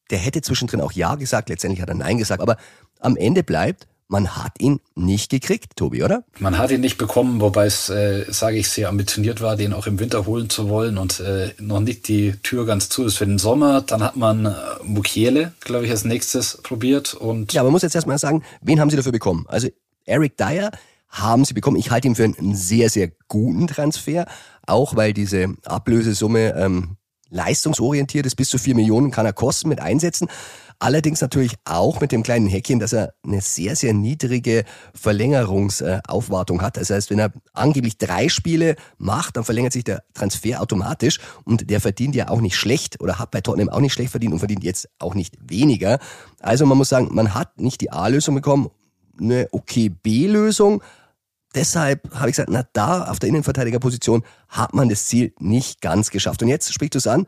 [0.10, 2.58] der hätte zwischendrin auch Ja gesagt, letztendlich hat er Nein gesagt, aber
[3.00, 6.24] am Ende bleibt, man hat ihn nicht gekriegt, Tobi, oder?
[6.38, 9.88] Man hat ihn nicht bekommen, wobei es, äh, sage ich, sehr ambitioniert war, den auch
[9.88, 13.26] im Winter holen zu wollen und äh, noch nicht die Tür ganz zu ist für
[13.26, 13.82] den Sommer.
[13.82, 17.13] Dann hat man äh, Mukiele, glaube ich, als nächstes probiert.
[17.13, 19.45] Und ja, man muss jetzt erstmal sagen, wen haben sie dafür bekommen?
[19.47, 19.69] Also
[20.06, 20.71] Eric Dyer
[21.08, 21.78] haben sie bekommen.
[21.78, 24.26] Ich halte ihn für einen sehr, sehr guten Transfer,
[24.67, 26.97] auch weil diese Ablösesumme ähm,
[27.30, 28.36] leistungsorientiert ist.
[28.36, 30.28] Bis zu vier Millionen kann er kosten mit Einsätzen.
[30.81, 34.65] Allerdings natürlich auch mit dem kleinen Häkchen, dass er eine sehr, sehr niedrige
[34.95, 36.75] Verlängerungsaufwartung hat.
[36.75, 41.69] Das heißt, wenn er angeblich drei Spiele macht, dann verlängert sich der Transfer automatisch und
[41.69, 44.39] der verdient ja auch nicht schlecht oder hat bei Tottenham auch nicht schlecht verdient und
[44.39, 45.99] verdient jetzt auch nicht weniger.
[46.39, 48.71] Also man muss sagen, man hat nicht die A-Lösung bekommen,
[49.19, 50.81] eine okay B-Lösung.
[51.53, 56.09] Deshalb habe ich gesagt, na da auf der Innenverteidigerposition hat man das Ziel nicht ganz
[56.09, 56.41] geschafft.
[56.41, 57.27] Und jetzt sprichst du es an,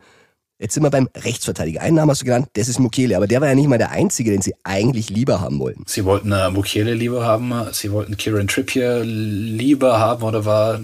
[0.58, 1.80] Jetzt sind wir beim Rechtsverteidiger.
[1.80, 3.90] Einen Namen hast du genannt, das ist Mukele, aber der war ja nicht mal der
[3.90, 5.82] Einzige, den sie eigentlich lieber haben wollten.
[5.86, 10.80] Sie wollten äh, Mukele lieber haben, sie wollten Kieran Trippier lieber haben oder war...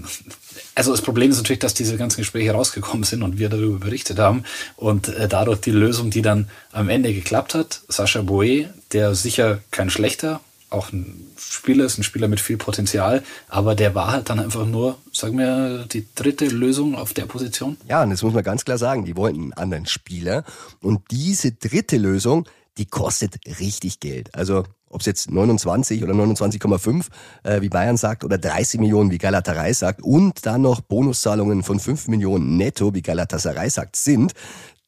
[0.74, 4.18] Also das Problem ist natürlich, dass diese ganzen Gespräche rausgekommen sind und wir darüber berichtet
[4.18, 4.42] haben
[4.76, 9.60] und äh, dadurch die Lösung, die dann am Ende geklappt hat, Sascha Boe, der sicher
[9.70, 14.30] kein schlechter auch ein Spieler ist, ein Spieler mit viel Potenzial, aber der war halt
[14.30, 17.76] dann einfach nur, sagen wir, die dritte Lösung auf der Position.
[17.88, 20.44] Ja, und das muss man ganz klar sagen, die wollten einen anderen Spieler
[20.80, 24.34] und diese dritte Lösung, die kostet richtig Geld.
[24.34, 27.06] Also ob es jetzt 29 oder 29,5
[27.44, 31.78] äh, wie Bayern sagt oder 30 Millionen wie Galatasaray sagt und dann noch Bonuszahlungen von
[31.78, 34.32] 5 Millionen netto wie Galatasaray sagt sind,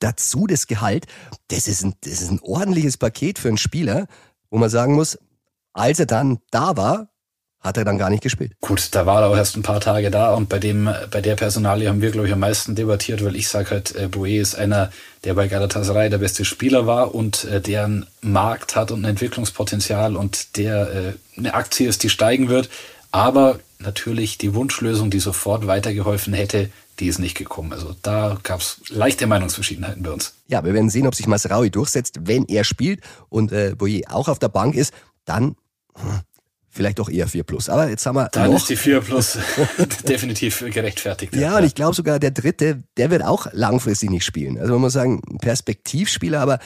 [0.01, 1.07] dazu das Gehalt,
[1.49, 4.07] das ist ein, das ist ein ordentliches Paket für einen Spieler,
[4.51, 5.19] wo man sagen muss,
[5.73, 7.09] als er dann da war,
[7.63, 8.55] hat er dann gar nicht gespielt.
[8.61, 11.37] Gut, da war er auch erst ein paar Tage da und bei dem, bei der
[11.37, 14.57] Personalie haben wir, glaube ich, am meisten debattiert, weil ich sage halt, äh, Boe ist
[14.57, 14.91] einer,
[15.25, 19.11] der bei Galatasaray der beste Spieler war und äh, der einen Markt hat und ein
[19.11, 22.69] Entwicklungspotenzial und der äh, eine Aktie ist, die steigen wird.
[23.13, 27.73] Aber natürlich die Wunschlösung, die sofort weitergeholfen hätte, die ist nicht gekommen.
[27.73, 30.35] Also da gab es leichte Meinungsverschiedenheiten bei uns.
[30.49, 34.29] Ja, wir werden sehen, ob sich Masraui durchsetzt, wenn er spielt und äh, Boye auch
[34.29, 34.93] auf der Bank ist,
[35.25, 35.55] dann
[36.73, 37.69] vielleicht doch eher 4 plus.
[37.69, 38.29] Aber jetzt haben wir.
[38.31, 38.57] Dann noch.
[38.57, 39.39] ist die 4 plus
[40.09, 41.35] definitiv gerechtfertigt.
[41.37, 44.59] Ja, und ich glaube sogar der dritte, der wird auch langfristig nicht spielen.
[44.59, 46.59] Also man muss sagen, Perspektivspieler, aber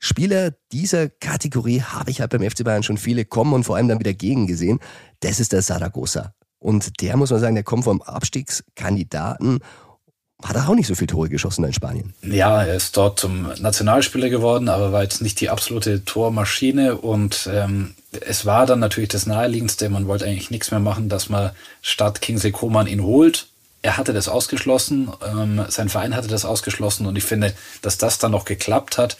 [0.00, 3.88] Spieler dieser Kategorie habe ich halt beim FC Bayern schon viele kommen und vor allem
[3.88, 4.80] dann wieder gegen gesehen.
[5.20, 6.34] Das ist der Saragossa.
[6.60, 9.60] Und der muss man sagen, der kommt vom Abstiegskandidaten
[10.42, 12.14] hat er auch nicht so viel Tore geschossen in Spanien.
[12.22, 17.48] Ja, er ist dort zum Nationalspieler geworden, aber war jetzt nicht die absolute Tormaschine und
[17.52, 21.50] ähm, es war dann natürlich das Naheliegendste, man wollte eigentlich nichts mehr machen, dass man
[21.82, 23.48] statt Kingsley Coman ihn holt.
[23.82, 28.18] Er hatte das ausgeschlossen, ähm, sein Verein hatte das ausgeschlossen und ich finde, dass das
[28.18, 29.16] dann noch geklappt hat,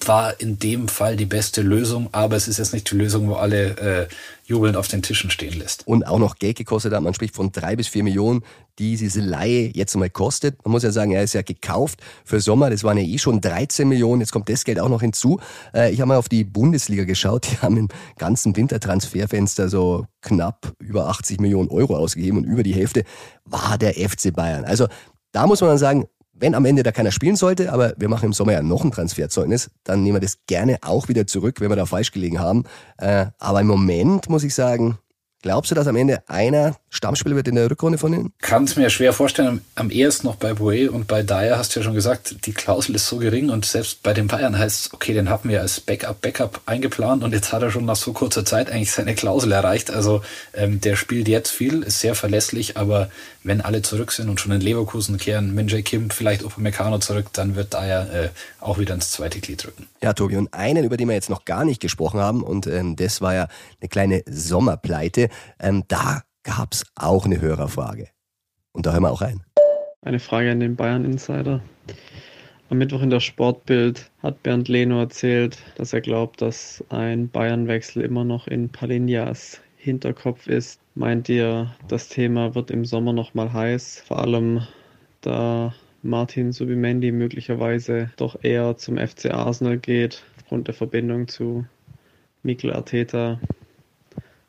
[0.00, 3.34] war in dem Fall die beste Lösung, aber es ist jetzt nicht die Lösung, wo
[3.34, 4.08] alle äh,
[4.44, 5.86] jubelnd auf den Tischen stehen lässt.
[5.86, 8.42] Und auch noch Geld gekostet hat, man spricht von drei bis vier Millionen,
[8.78, 10.62] die diese Laie jetzt mal kostet.
[10.64, 13.40] Man muss ja sagen, er ist ja gekauft für Sommer, das waren ja eh schon
[13.40, 15.38] 13 Millionen, jetzt kommt das Geld auch noch hinzu.
[15.72, 20.72] Äh, ich habe mal auf die Bundesliga geschaut, die haben im ganzen Wintertransferfenster so knapp
[20.80, 23.04] über 80 Millionen Euro ausgegeben und über die Hälfte
[23.44, 24.64] war der FC Bayern.
[24.64, 24.88] Also
[25.32, 28.26] da muss man dann sagen, wenn am Ende da keiner spielen sollte, aber wir machen
[28.26, 31.70] im Sommer ja noch ein Transferzeugnis, dann nehmen wir das gerne auch wieder zurück, wenn
[31.70, 32.64] wir da falsch gelegen haben.
[32.98, 34.98] Äh, aber im Moment muss ich sagen,
[35.44, 38.32] Glaubst du, dass am Ende einer Stammspieler wird in der Rückrunde von ihnen?
[38.40, 39.62] Kann es mir schwer vorstellen.
[39.74, 42.94] Am ehesten noch bei Boe und bei Dyer hast du ja schon gesagt, die Klausel
[42.94, 45.82] ist so gering und selbst bei den Bayern heißt es, okay, den haben wir als
[45.82, 49.52] Backup, Backup eingeplant und jetzt hat er schon nach so kurzer Zeit eigentlich seine Klausel
[49.52, 49.90] erreicht.
[49.90, 50.22] Also
[50.54, 53.10] ähm, der spielt jetzt viel, ist sehr verlässlich, aber
[53.42, 57.54] wenn alle zurück sind und schon in Leverkusen kehren, Minjay Kim, vielleicht Upamecano zurück, dann
[57.54, 58.28] wird Dyer äh,
[58.64, 59.86] auch wieder ins zweite Glied rücken.
[60.02, 62.96] Ja, Tobi, und einen, über den wir jetzt noch gar nicht gesprochen haben, und ähm,
[62.96, 63.48] das war ja
[63.80, 65.28] eine kleine Sommerpleite,
[65.60, 68.08] ähm, da gab es auch eine Hörerfrage.
[68.72, 69.42] Und da hören wir auch rein.
[70.02, 71.62] Eine Frage an den Bayern Insider.
[72.70, 78.02] Am Mittwoch in der Sportbild hat Bernd Leno erzählt, dass er glaubt, dass ein Bayernwechsel
[78.02, 80.80] immer noch in Palinjas Hinterkopf ist.
[80.94, 84.02] Meint ihr, das Thema wird im Sommer nochmal heiß?
[84.06, 84.66] Vor allem,
[85.20, 91.64] da Martin Subimendi möglicherweise doch eher zum FC Arsenal geht, aufgrund der Verbindung zu
[92.42, 93.40] Mikel Arteta.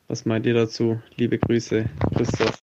[0.09, 0.99] Was meint ihr dazu?
[1.15, 2.59] Liebe Grüße, Christoph.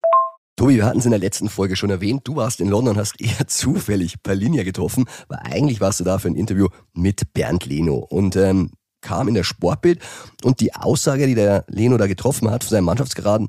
[0.56, 2.22] Tobi, wir hatten es in der letzten Folge schon erwähnt.
[2.24, 6.28] Du warst in London, hast eher zufällig Palinia getroffen, weil eigentlich warst du da für
[6.28, 7.96] ein Interview mit Bernd Leno.
[7.96, 8.70] Und ähm,
[9.00, 10.00] kam in der Sportbild
[10.42, 13.48] und die Aussage, die der Leno da getroffen hat von seinem Mannschaftsgeraden,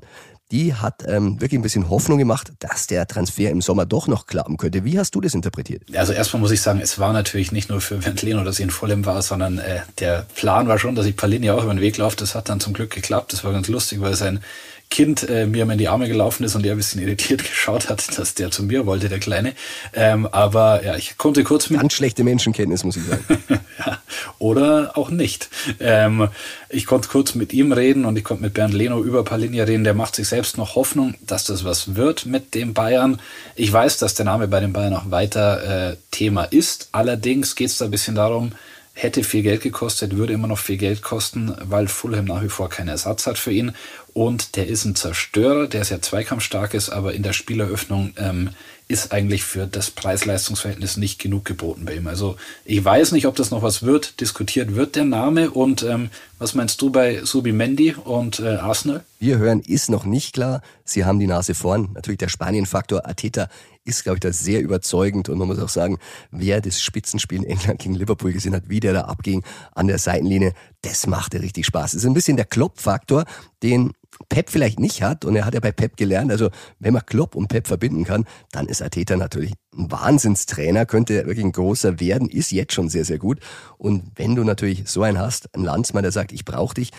[0.50, 4.26] die hat ähm, wirklich ein bisschen Hoffnung gemacht, dass der Transfer im Sommer doch noch
[4.26, 4.84] klappen könnte.
[4.84, 5.82] Wie hast du das interpretiert?
[5.94, 8.64] Also erstmal muss ich sagen, es war natürlich nicht nur für Bernd Leno, dass ich
[8.64, 11.80] in vollem war, sondern äh, der Plan war schon, dass ich Palini auch über den
[11.80, 12.16] Weg laufe.
[12.16, 13.32] Das hat dann zum Glück geklappt.
[13.32, 14.40] Das war ganz lustig, weil sein
[14.90, 18.18] Kind äh, mir in die Arme gelaufen ist und der ein bisschen irritiert geschaut hat,
[18.18, 19.54] dass der zu mir wollte, der Kleine.
[19.94, 21.80] Ähm, aber ja, ich konnte kurz mit.
[21.80, 23.24] Ganz schlechte Menschenkenntnis, muss ich sagen.
[23.78, 23.98] ja,
[24.40, 25.48] oder auch nicht.
[25.78, 26.28] Ähm,
[26.68, 29.84] ich konnte kurz mit ihm reden und ich konnte mit Bernd Leno über Palinia reden.
[29.84, 33.20] Der macht sich selbst noch Hoffnung, dass das was wird mit dem Bayern.
[33.54, 36.88] Ich weiß, dass der Name bei den Bayern auch weiter äh, Thema ist.
[36.90, 38.52] Allerdings geht es da ein bisschen darum,
[38.92, 42.68] hätte viel Geld gekostet, würde immer noch viel Geld kosten, weil Fulham nach wie vor
[42.68, 43.72] keinen Ersatz hat für ihn.
[44.12, 48.50] Und der ist ein Zerstörer, der sehr zweikampfstark ist, aber in der Spieleröffnung ähm,
[48.90, 52.08] ist eigentlich für das Preis-Leistungs-Verhältnis nicht genug geboten bei ihm.
[52.08, 54.20] Also ich weiß nicht, ob das noch was wird.
[54.20, 55.52] Diskutiert wird der Name.
[55.52, 59.04] Und ähm, was meinst du bei Subi Mendy und äh, Arsenal?
[59.20, 60.60] Wir hören, ist noch nicht klar.
[60.84, 61.90] Sie haben die Nase vorn.
[61.94, 63.06] Natürlich der Spanien-Faktor.
[63.08, 63.48] Ateta
[63.84, 65.28] ist, glaube ich, da sehr überzeugend.
[65.28, 65.98] Und man muss auch sagen,
[66.32, 69.98] wer das Spitzenspiel in England gegen Liverpool gesehen hat, wie der da abging an der
[69.98, 71.94] Seitenlinie, das machte richtig Spaß.
[71.94, 73.24] Es ist ein bisschen der Klopp-Faktor,
[73.62, 73.92] den
[74.28, 77.34] Pep vielleicht nicht hat, und er hat ja bei Pep gelernt, also wenn man Klopp
[77.34, 82.28] und Pep verbinden kann, dann ist Ateta natürlich ein Wahnsinnstrainer, könnte wirklich ein großer werden,
[82.28, 83.40] ist jetzt schon sehr, sehr gut.
[83.78, 86.90] Und wenn du natürlich so einen hast, einen Landsmann, der sagt, ich brauche dich,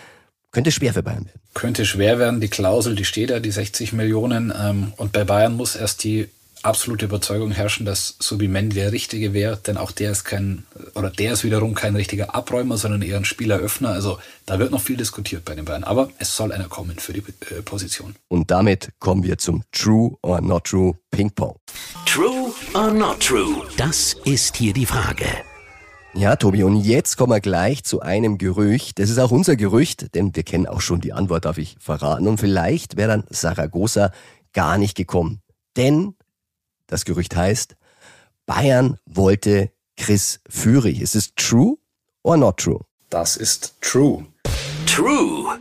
[0.52, 1.40] könnte schwer für Bayern werden.
[1.54, 4.54] Könnte schwer werden, die Klausel, die steht ja, die 60 Millionen.
[4.58, 6.28] Ähm, und bei Bayern muss erst die
[6.64, 10.64] absolute Überzeugung herrschen, dass Subimendi der Richtige wäre, denn auch der ist kein,
[10.96, 13.90] oder der ist wiederum kein richtiger Abräumer, sondern eher ein Spieleröffner.
[13.90, 15.84] Also da wird noch viel diskutiert bei den beiden.
[15.84, 18.16] Aber es soll einer kommen für die äh, Position.
[18.28, 21.56] Und damit kommen wir zum True or Not True Ping Pong.
[22.06, 23.64] True or Not True?
[23.78, 25.26] Das ist hier die Frage.
[26.14, 29.00] Ja, Tobi, und jetzt kommen wir gleich zu einem Gerücht.
[29.00, 32.28] Das ist auch unser Gerücht, denn wir kennen auch schon die Antwort, darf ich verraten.
[32.28, 34.12] Und vielleicht wäre dann Saragossa
[34.52, 35.42] gar nicht gekommen.
[35.78, 36.16] Denn
[36.92, 37.76] das Gerücht heißt,
[38.46, 41.02] Bayern wollte Chris Führig.
[41.02, 41.78] Ist es true
[42.22, 42.82] or not true?
[43.10, 44.26] Das ist true.
[44.86, 45.58] True.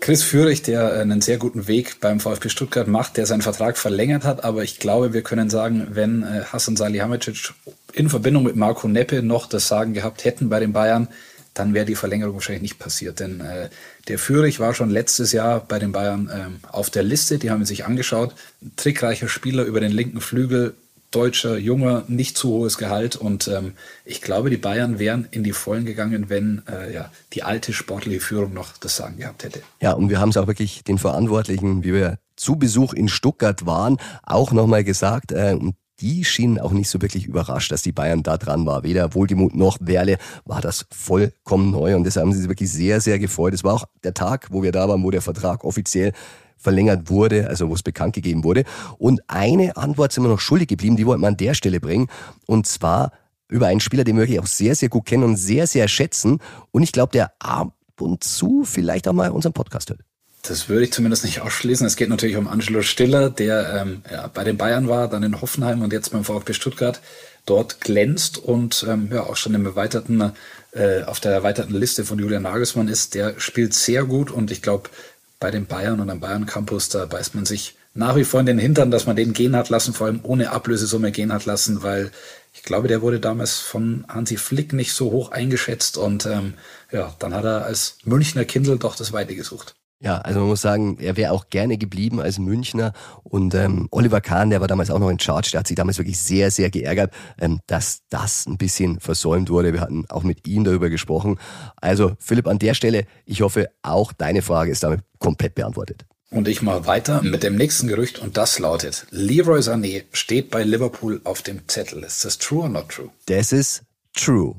[0.00, 4.24] Chris Führig, der einen sehr guten Weg beim VfB Stuttgart macht, der seinen Vertrag verlängert
[4.24, 7.54] hat, aber ich glaube, wir können sagen, wenn äh, Hassan Salihamidzic
[7.92, 11.08] in Verbindung mit Marco Neppe noch das Sagen gehabt hätten bei den Bayern,
[11.54, 13.18] dann wäre die Verlängerung wahrscheinlich nicht passiert.
[13.18, 13.70] Denn äh,
[14.08, 17.64] der Führig war schon letztes Jahr bei den Bayern ähm, auf der Liste, die haben
[17.64, 18.34] sich angeschaut.
[18.62, 20.74] Ein trickreicher Spieler über den linken Flügel,
[21.10, 23.16] deutscher, junger, nicht zu hohes Gehalt.
[23.16, 23.72] Und ähm,
[24.04, 28.20] ich glaube, die Bayern wären in die Vollen gegangen, wenn äh, ja, die alte sportliche
[28.20, 29.62] Führung noch das Sagen gehabt hätte.
[29.80, 33.66] Ja, und wir haben es auch wirklich den Verantwortlichen, wie wir zu Besuch in Stuttgart
[33.66, 35.32] waren, auch nochmal gesagt.
[35.32, 35.58] Äh,
[36.00, 38.82] die schienen auch nicht so wirklich überrascht, dass die Bayern da dran war.
[38.82, 43.00] Weder Wohlgemut noch Werle war das vollkommen neu und deshalb haben sie sich wirklich sehr,
[43.00, 43.54] sehr gefreut.
[43.54, 46.12] Es war auch der Tag, wo wir da waren, wo der Vertrag offiziell
[46.56, 48.64] verlängert wurde, also wo es bekannt gegeben wurde.
[48.98, 52.08] Und eine Antwort sind wir noch schuldig geblieben, die wollten wir an der Stelle bringen.
[52.46, 53.12] Und zwar
[53.48, 56.38] über einen Spieler, den wir wirklich auch sehr, sehr gut kennen und sehr, sehr schätzen.
[56.72, 60.00] Und ich glaube, der ab und zu vielleicht auch mal unseren Podcast hört.
[60.48, 61.86] Das würde ich zumindest nicht ausschließen.
[61.86, 65.40] Es geht natürlich um Angelo Stiller, der ähm, ja, bei den Bayern war, dann in
[65.40, 67.00] Hoffenheim und jetzt beim VfB Stuttgart
[67.46, 70.32] dort glänzt und ähm, ja auch schon im erweiterten,
[70.72, 73.14] äh, auf der erweiterten Liste von Julian Nagelsmann ist.
[73.14, 74.90] Der spielt sehr gut und ich glaube,
[75.38, 78.46] bei den Bayern und am Bayern Campus, da beißt man sich nach wie vor in
[78.46, 81.82] den Hintern, dass man den gehen hat lassen, vor allem ohne Ablösesumme gehen hat lassen,
[81.82, 82.10] weil
[82.52, 86.54] ich glaube, der wurde damals von Hansi Flick nicht so hoch eingeschätzt und ähm,
[86.90, 89.74] ja, dann hat er als Münchner Kindl doch das Weite gesucht.
[89.98, 92.92] Ja, also man muss sagen, er wäre auch gerne geblieben als Münchner.
[93.22, 95.96] Und ähm, Oliver Kahn, der war damals auch noch in Charge, der hat sich damals
[95.96, 99.72] wirklich sehr, sehr geärgert, ähm, dass das ein bisschen versäumt wurde.
[99.72, 101.38] Wir hatten auch mit ihm darüber gesprochen.
[101.76, 106.04] Also Philipp, an der Stelle, ich hoffe, auch deine Frage ist damit komplett beantwortet.
[106.30, 110.64] Und ich mache weiter mit dem nächsten Gerücht und das lautet, Leroy Sané steht bei
[110.64, 112.02] Liverpool auf dem Zettel.
[112.02, 113.10] Ist das true or not true?
[113.26, 113.82] Das ist
[114.12, 114.56] true.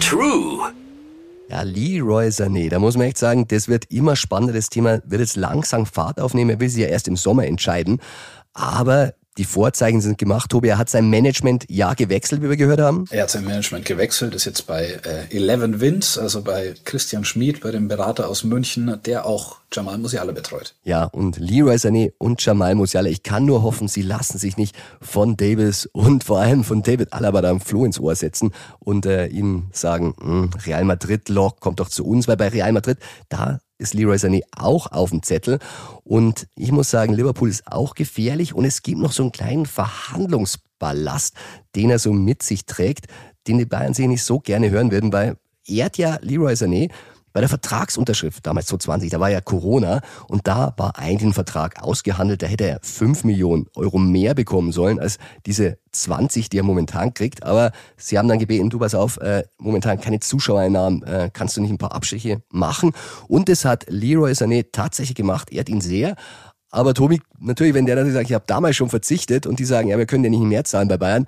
[0.00, 0.72] True.
[1.50, 4.52] Ja, Leroy Sané, da muss man echt sagen, das wird immer spannender.
[4.52, 6.50] Das Thema wird jetzt langsam Fahrt aufnehmen.
[6.50, 8.00] Er will sich ja erst im Sommer entscheiden.
[8.52, 10.50] Aber die Vorzeichen sind gemacht.
[10.50, 13.04] Tobi, er hat sein Management ja gewechselt, wie wir gehört haben.
[13.10, 17.60] Er hat sein Management gewechselt, ist jetzt bei äh, Eleven Wins, also bei Christian Schmid,
[17.60, 20.74] bei dem Berater aus München, der auch Jamal Musiala betreut.
[20.82, 24.74] Ja, und Leroy Sané und Jamal Musiala, ich kann nur hoffen, sie lassen sich nicht
[25.00, 29.06] von Davis und vor allem von David Alaba da ein Floh ins Ohr setzen und
[29.06, 32.98] äh, ihm sagen, hm, Real Madrid, Loch, kommt doch zu uns, weil bei Real Madrid,
[33.28, 35.58] da ist Leroy Sané auch auf dem Zettel.
[36.04, 39.66] Und ich muss sagen, Liverpool ist auch gefährlich und es gibt noch so einen kleinen
[39.66, 41.34] Verhandlungsballast,
[41.74, 43.06] den er so mit sich trägt,
[43.46, 45.36] den die Bayern sich nicht so gerne hören würden, weil
[45.70, 46.90] hat ja Leroy Sané
[47.32, 51.82] bei der Vertragsunterschrift, damals 2020, da war ja Corona und da war eigentlich ein Vertrag
[51.82, 56.62] ausgehandelt, da hätte er 5 Millionen Euro mehr bekommen sollen als diese 20, die er
[56.62, 57.42] momentan kriegt.
[57.42, 61.60] Aber sie haben dann gebeten, du pass auf, äh, momentan keine Zuschauereinnahmen, äh, kannst du
[61.60, 62.92] nicht ein paar Abstriche machen?
[63.28, 65.50] Und das hat Leroy Sané tatsächlich gemacht.
[65.56, 66.16] Hat ihn sehr.
[66.70, 69.88] Aber Tobi, natürlich, wenn der dann sagt, ich habe damals schon verzichtet und die sagen,
[69.88, 71.26] ja, wir können ja nicht mehr zahlen bei Bayern,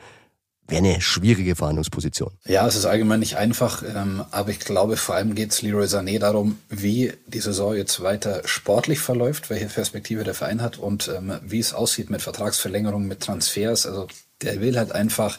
[0.70, 2.32] wäre eine schwierige Verhandlungsposition.
[2.46, 5.86] Ja, es ist allgemein nicht einfach, ähm, aber ich glaube, vor allem geht es Leroy
[5.86, 11.08] Sané darum, wie die Saison jetzt weiter sportlich verläuft, welche Perspektive der Verein hat und
[11.08, 13.86] ähm, wie es aussieht mit Vertragsverlängerungen, mit Transfers.
[13.86, 14.08] Also
[14.42, 15.38] der will halt einfach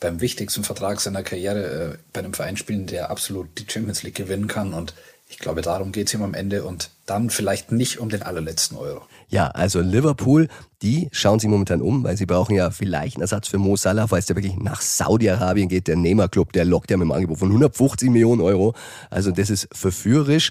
[0.00, 4.16] beim wichtigsten Vertrag seiner Karriere äh, bei einem Verein spielen, der absolut die Champions League
[4.16, 4.94] gewinnen kann und
[5.32, 8.76] ich glaube, darum geht es ihm am Ende und dann vielleicht nicht um den allerletzten
[8.76, 9.02] Euro.
[9.32, 10.48] Ja, also Liverpool,
[10.82, 14.06] die schauen sich momentan um, weil sie brauchen ja vielleicht einen Ersatz für Mo Salah,
[14.06, 15.88] falls der wirklich nach Saudi-Arabien geht.
[15.88, 18.74] Der Neymar Club, der lockt ja mit dem Angebot von 150 Millionen Euro.
[19.08, 20.50] Also das ist verführerisch.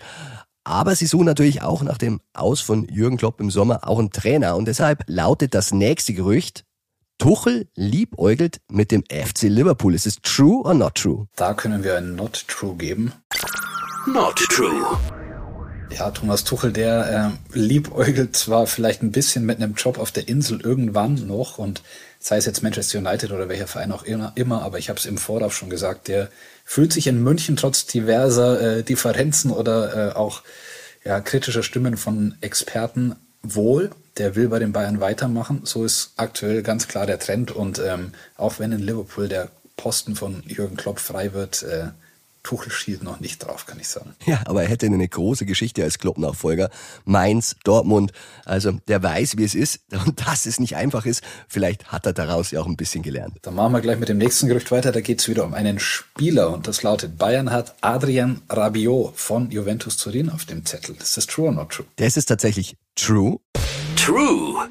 [0.63, 4.09] Aber sie suchen natürlich auch nach dem Aus von Jürgen Klopp im Sommer auch einen
[4.09, 4.55] Trainer.
[4.55, 6.65] Und deshalb lautet das nächste Gerücht,
[7.19, 9.93] Tuchel liebäugelt mit dem FC Liverpool.
[9.93, 11.27] Ist es true or not true?
[11.35, 13.13] Da können wir ein Not True geben.
[14.07, 14.97] Not true.
[15.97, 20.27] Ja, Thomas Tuchel, der äh, liebäugelt zwar vielleicht ein bisschen mit einem Job auf der
[20.27, 21.81] Insel irgendwann noch und
[22.19, 25.17] sei es jetzt Manchester United oder welcher Verein auch immer, aber ich habe es im
[25.17, 26.29] Vorlauf schon gesagt, der
[26.63, 30.43] fühlt sich in München trotz diverser äh, Differenzen oder äh, auch
[31.03, 33.91] ja, kritischer Stimmen von Experten wohl.
[34.17, 35.61] Der will bei den Bayern weitermachen.
[35.63, 40.15] So ist aktuell ganz klar der Trend und ähm, auch wenn in Liverpool der Posten
[40.15, 41.87] von Jürgen Klopp frei wird, äh,
[42.43, 44.13] Tuchel schielt noch nicht drauf, kann ich sagen.
[44.25, 46.69] Ja, aber er hätte eine große Geschichte als Klopp-Nachfolger.
[47.05, 48.11] Mainz, Dortmund,
[48.45, 51.23] also der weiß, wie es ist und dass es nicht einfach ist.
[51.47, 53.37] Vielleicht hat er daraus ja auch ein bisschen gelernt.
[53.43, 54.91] Dann machen wir gleich mit dem nächsten Gerücht weiter.
[54.91, 59.51] Da geht es wieder um einen Spieler und das lautet, Bayern hat Adrian Rabiot von
[59.51, 60.95] Juventus Turin auf dem Zettel.
[60.99, 61.85] Ist das true or not true?
[61.97, 63.39] Das ist tatsächlich true.
[63.95, 64.67] True.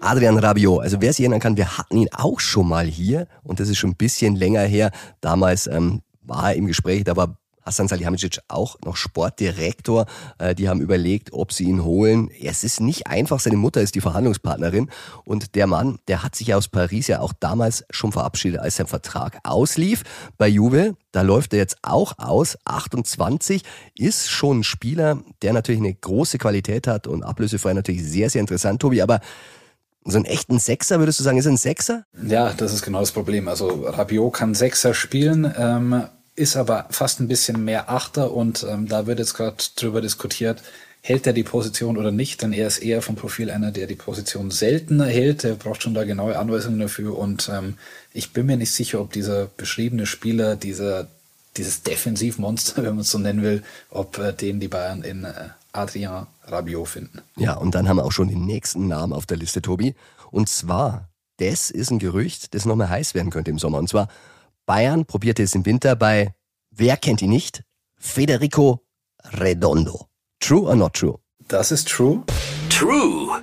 [0.00, 3.60] Adrian Rabiot, also wer sich erinnern kann, wir hatten ihn auch schon mal hier und
[3.60, 4.92] das ist schon ein bisschen länger her.
[5.20, 7.36] Damals ähm, war im Gespräch, da war
[7.68, 10.06] Hassan Salihamidzic auch noch Sportdirektor.
[10.38, 12.30] Äh, die haben überlegt, ob sie ihn holen.
[12.42, 14.90] Es ist nicht einfach, seine Mutter ist die Verhandlungspartnerin.
[15.24, 18.86] Und der Mann, der hat sich aus Paris ja auch damals schon verabschiedet, als sein
[18.86, 20.02] Vertrag auslief.
[20.38, 22.56] Bei Juve, da läuft er jetzt auch aus.
[22.64, 23.62] 28
[23.94, 28.40] ist schon ein Spieler, der natürlich eine große Qualität hat und ablösefrei natürlich sehr, sehr
[28.40, 29.02] interessant, Tobi.
[29.02, 29.20] Aber
[30.04, 32.04] so einen echten Sechser, würdest du sagen, ist ein Sechser?
[32.26, 33.46] Ja, das ist genau das Problem.
[33.46, 35.52] Also Rabiot kann Sechser spielen.
[35.58, 36.08] Ähm
[36.38, 40.62] ist aber fast ein bisschen mehr Achter und ähm, da wird jetzt gerade drüber diskutiert,
[41.00, 43.96] hält er die Position oder nicht, denn er ist eher vom Profil einer, der die
[43.96, 47.76] Position seltener hält, der braucht schon da genaue Anweisungen dafür und ähm,
[48.12, 51.08] ich bin mir nicht sicher, ob dieser beschriebene Spieler, dieser,
[51.56, 55.32] dieses Defensivmonster, wenn man es so nennen will, ob äh, den die Bayern in äh,
[55.72, 57.20] Adrien Rabiot finden.
[57.36, 59.94] Ja, und dann haben wir auch schon den nächsten Namen auf der Liste, Tobi.
[60.30, 61.08] Und zwar,
[61.38, 63.78] das ist ein Gerücht, das nochmal heiß werden könnte im Sommer.
[63.78, 64.08] Und zwar
[64.68, 66.34] Bayern probierte es im Winter bei,
[66.70, 67.62] wer kennt ihn nicht?
[67.96, 68.84] Federico
[69.32, 70.08] Redondo.
[70.40, 71.18] True or not true?
[71.48, 72.22] Das ist true.
[72.68, 73.40] True.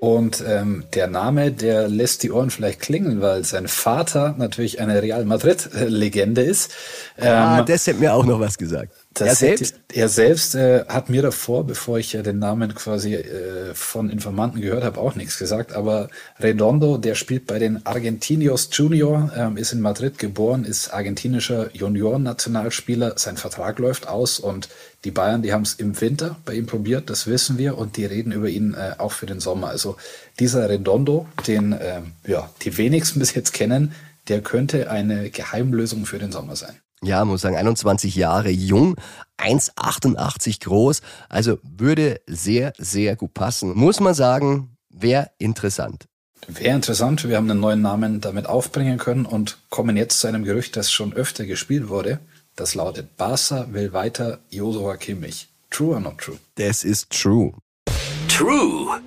[0.00, 5.00] Und ähm, der Name, der lässt die Ohren vielleicht klingeln, weil sein Vater natürlich eine
[5.00, 6.72] Real Madrid-Legende ist.
[7.18, 8.92] Ah, ähm, das hätte mir auch noch was gesagt.
[9.18, 13.74] Er selbst, er selbst äh, hat mir davor, bevor ich äh, den Namen quasi äh,
[13.74, 15.72] von Informanten gehört habe, auch nichts gesagt.
[15.74, 16.08] Aber
[16.40, 23.14] Redondo, der spielt bei den Argentinios Junior, ähm, ist in Madrid geboren, ist argentinischer Junioren-Nationalspieler.
[23.16, 24.68] Sein Vertrag läuft aus und
[25.04, 28.06] die Bayern, die haben es im Winter bei ihm probiert, das wissen wir, und die
[28.06, 29.68] reden über ihn äh, auch für den Sommer.
[29.68, 29.96] Also
[30.38, 33.92] dieser Redondo, den ähm, ja die wenigsten bis jetzt kennen,
[34.28, 38.96] der könnte eine Geheimlösung für den Sommer sein ja, muss sagen, 21 Jahre jung,
[39.38, 43.74] 1,88 groß, also würde sehr, sehr gut passen.
[43.74, 46.06] Muss man sagen, wäre interessant.
[46.48, 50.44] Wäre interessant, wir haben einen neuen Namen damit aufbringen können und kommen jetzt zu einem
[50.44, 52.18] Gerücht, das schon öfter gespielt wurde.
[52.56, 55.48] Das lautet, Barca will weiter Josua Kimmich.
[55.70, 56.38] True or not true?
[56.56, 57.52] Das ist true.
[58.28, 59.00] True.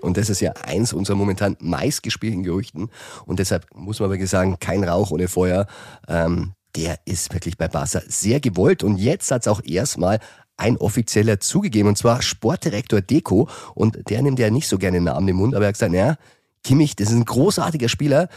[0.00, 2.90] Und das ist ja eins unserer momentan meistgespielten Gerüchten.
[3.26, 5.66] Und deshalb muss man wirklich sagen, kein Rauch ohne Feuer.
[6.08, 10.18] Ähm, der ist wirklich bei Barca sehr gewollt und jetzt hat es auch erstmal
[10.56, 15.28] ein offizieller zugegeben und zwar Sportdirektor Deko und der nimmt ja nicht so gerne Namen
[15.28, 16.16] im Mund, aber er hat gesagt, naja,
[16.62, 18.28] Kimmich, das ist ein großartiger Spieler.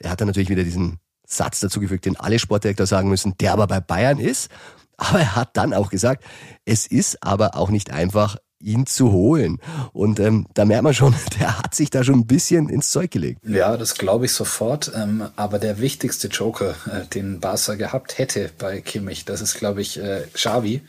[0.00, 3.66] Er hat dann natürlich wieder diesen Satz dazugefügt, den alle Sportdirektor sagen müssen, der aber
[3.66, 4.50] bei Bayern ist.
[4.96, 6.24] Aber er hat dann auch gesagt,
[6.64, 9.58] es ist aber auch nicht einfach, ihn zu holen.
[9.92, 13.10] Und ähm, da merkt man schon, der hat sich da schon ein bisschen ins Zeug
[13.10, 13.40] gelegt.
[13.46, 14.92] Ja, das glaube ich sofort.
[14.94, 19.82] Ähm, aber der wichtigste Joker, äh, den Barca gehabt hätte bei Kimmich, das ist, glaube
[19.82, 20.82] ich, äh, Xavi.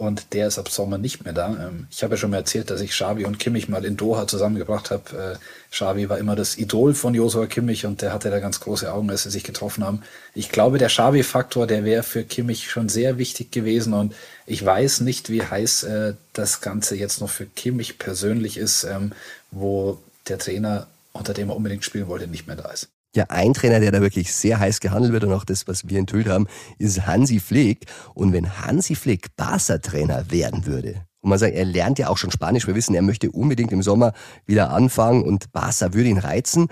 [0.00, 1.48] Und der ist ab Sommer nicht mehr da.
[1.48, 4.26] Ähm, ich habe ja schon mal erzählt, dass ich Xavi und Kimmich mal in Doha
[4.26, 5.36] zusammengebracht habe.
[5.36, 5.38] Äh,
[5.70, 9.10] Xavi war immer das Idol von Josua Kimmich und der hatte da ganz große Augen,
[9.10, 10.02] als sie sich getroffen haben.
[10.34, 14.14] Ich glaube, der Xavi-Faktor, der wäre für Kimmich schon sehr wichtig gewesen und
[14.46, 19.12] ich weiß nicht, wie heiß äh, das Ganze jetzt noch für Kimmich persönlich ist, ähm,
[19.50, 19.98] wo
[20.28, 22.88] der Trainer, unter dem er unbedingt spielen wollte, nicht mehr da ist.
[23.16, 25.98] Ja, ein Trainer, der da wirklich sehr heiß gehandelt wird und auch das, was wir
[25.98, 26.46] enthüllt haben,
[26.78, 27.86] ist Hansi Flick.
[28.14, 32.30] Und wenn Hansi Flick Barca-Trainer werden würde, und man sagt, er lernt ja auch schon
[32.30, 34.12] Spanisch, wir wissen, er möchte unbedingt im Sommer
[34.46, 36.68] wieder anfangen und Barca würde ihn reizen,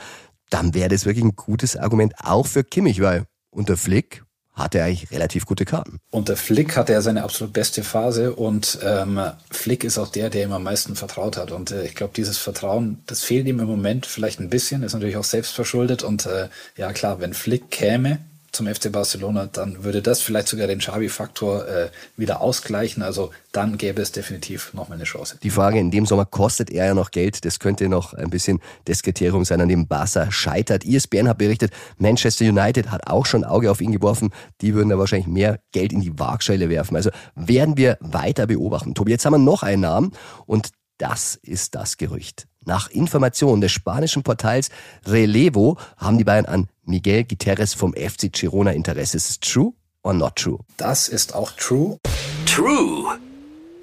[0.48, 4.22] dann wäre das wirklich ein gutes Argument auch für Kimmich, weil unter Flick
[4.58, 5.98] hat er eigentlich relativ gute Karten.
[6.10, 10.44] Unter Flick hatte er seine absolut beste Phase und ähm, Flick ist auch der, der
[10.44, 11.50] ihm am meisten vertraut hat.
[11.52, 14.92] Und äh, ich glaube, dieses Vertrauen, das fehlt ihm im Moment vielleicht ein bisschen, ist
[14.92, 16.02] natürlich auch selbst verschuldet.
[16.02, 18.18] Und äh, ja klar, wenn Flick käme,
[18.52, 23.02] zum FC Barcelona, dann würde das vielleicht sogar den Xavi-Faktor äh, wieder ausgleichen.
[23.02, 25.38] Also dann gäbe es definitiv nochmal eine Chance.
[25.42, 27.44] Die Frage, in dem Sommer kostet er ja noch Geld.
[27.44, 30.84] Das könnte noch ein bisschen das Kriterium sein, an dem Barca scheitert.
[30.84, 34.30] ESPN hat berichtet, Manchester United hat auch schon Auge auf ihn geworfen.
[34.60, 36.96] Die würden da wahrscheinlich mehr Geld in die Waagschale werfen.
[36.96, 38.94] Also werden wir weiter beobachten.
[38.94, 40.12] Tobi, jetzt haben wir noch einen Namen
[40.46, 42.46] und das ist das Gerücht.
[42.64, 44.68] Nach Informationen des spanischen Portals
[45.06, 49.16] Relevo haben die Bayern an Miguel Guterres vom FC Girona Interesse.
[49.16, 49.72] Ist es true
[50.02, 50.58] or not true?
[50.76, 51.98] Das ist auch true.
[52.44, 53.18] True.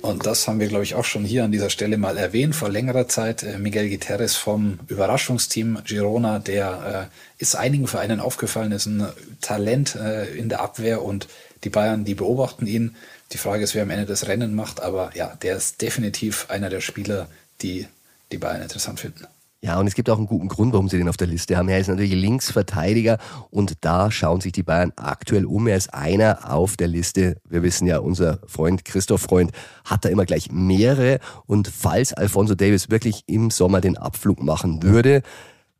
[0.01, 2.69] Und das haben wir, glaube ich, auch schon hier an dieser Stelle mal erwähnt vor
[2.69, 3.41] längerer Zeit.
[3.41, 9.07] Äh, Miguel Guterres vom Überraschungsteam Girona, der äh, ist einigen Vereinen aufgefallen, ist ein
[9.41, 11.27] Talent äh, in der Abwehr und
[11.63, 12.95] die Bayern, die beobachten ihn.
[13.35, 16.69] Die Frage ist, wer am Ende das Rennen macht, aber ja, der ist definitiv einer
[16.69, 17.27] der Spieler,
[17.61, 17.85] die
[18.31, 19.25] die Bayern interessant finden.
[19.59, 21.67] Ja, und es gibt auch einen guten Grund, warum sie den auf der Liste haben.
[21.67, 23.17] Er ist natürlich Linksverteidiger
[23.49, 25.67] und da schauen sich die Bayern aktuell um.
[25.67, 27.35] Er ist einer auf der Liste.
[27.43, 29.51] Wir wissen ja, unser Freund Christoph Freund
[29.83, 31.19] hat da immer gleich mehrere.
[31.45, 35.23] Und falls Alfonso Davis wirklich im Sommer den Abflug machen würde,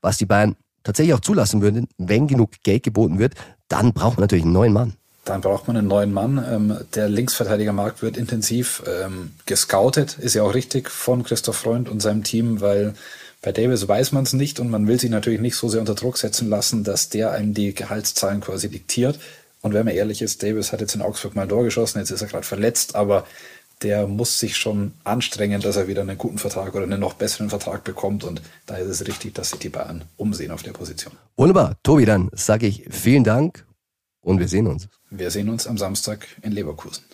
[0.01, 3.35] was die Bayern tatsächlich auch zulassen würden, wenn genug Geld geboten wird,
[3.69, 6.43] dann braucht man natürlich einen neuen Mann dann braucht man einen neuen Mann.
[6.49, 12.01] Ähm, der Linksverteidigermarkt wird intensiv ähm, gescoutet, ist ja auch richtig von Christoph Freund und
[12.01, 12.93] seinem Team, weil
[13.41, 15.95] bei Davis weiß man es nicht und man will sich natürlich nicht so sehr unter
[15.95, 19.19] Druck setzen lassen, dass der einem die Gehaltszahlen quasi diktiert.
[19.61, 22.11] Und wenn man ehrlich ist, Davis hat jetzt in Augsburg mal ein Tor geschossen, jetzt
[22.11, 23.25] ist er gerade verletzt, aber
[23.81, 27.49] der muss sich schon anstrengen, dass er wieder einen guten Vertrag oder einen noch besseren
[27.49, 28.23] Vertrag bekommt.
[28.23, 31.13] Und da ist es richtig, dass sich die Bayern umsehen auf der Position.
[31.35, 31.75] Wunderbar.
[31.83, 33.65] Tobi, dann sage ich vielen Dank
[34.21, 34.87] und wir sehen uns.
[35.17, 37.05] Wir sehen uns am Samstag in Leverkusen.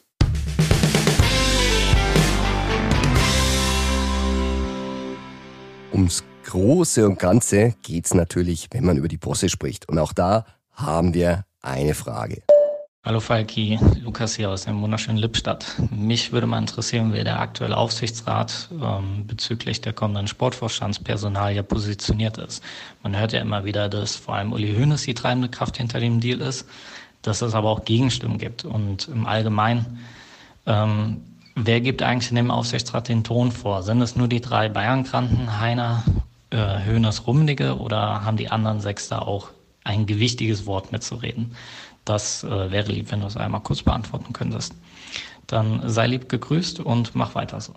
[5.94, 9.88] Ums Große und Ganze geht es natürlich, wenn man über die Bosse spricht.
[9.88, 12.42] Und auch da haben wir eine Frage.
[13.04, 15.66] Hallo Falki, Lukas hier aus dem wunderschönen Lippstadt.
[15.92, 22.40] Mich würde mal interessieren, wie der aktuelle Aufsichtsrat ähm, bezüglich der kommenden Sportvorstandspersonal ja positioniert
[22.40, 22.64] ist.
[23.04, 26.20] Man hört ja immer wieder, dass vor allem Uli Hoeneß die treibende Kraft hinter dem
[26.20, 26.68] Deal ist
[27.22, 28.66] dass es aber auch Gegenstimmen gibt.
[28.66, 30.00] Und im Allgemeinen,
[30.66, 31.22] ähm,
[31.56, 33.84] wer gibt eigentlich in dem Aufsichtsrat den Ton vor?
[33.84, 36.04] Sind es nur die drei Bayern-Granten, Heiner,
[36.50, 39.50] äh, Höhners, Rummenigge oder haben die anderen sechs da auch
[39.84, 41.56] ein gewichtiges Wort mitzureden?
[42.06, 44.74] Das äh, wäre lieb, wenn du es einmal kurz beantworten könntest.
[45.48, 47.74] Dann sei lieb gegrüßt und mach weiter so.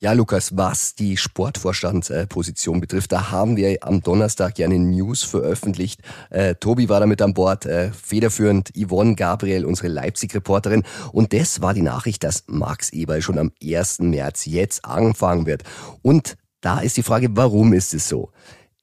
[0.00, 6.02] Ja, Lukas, was die Sportvorstandsposition betrifft, da haben wir am Donnerstag ja eine News veröffentlicht.
[6.30, 10.84] Äh, Tobi war da mit an Bord, äh, federführend Yvonne Gabriel, unsere Leipzig-Reporterin.
[11.10, 13.98] Und das war die Nachricht, dass Max Eberl schon am 1.
[14.02, 15.64] März jetzt anfangen wird.
[16.00, 18.30] Und da ist die Frage, warum ist es so?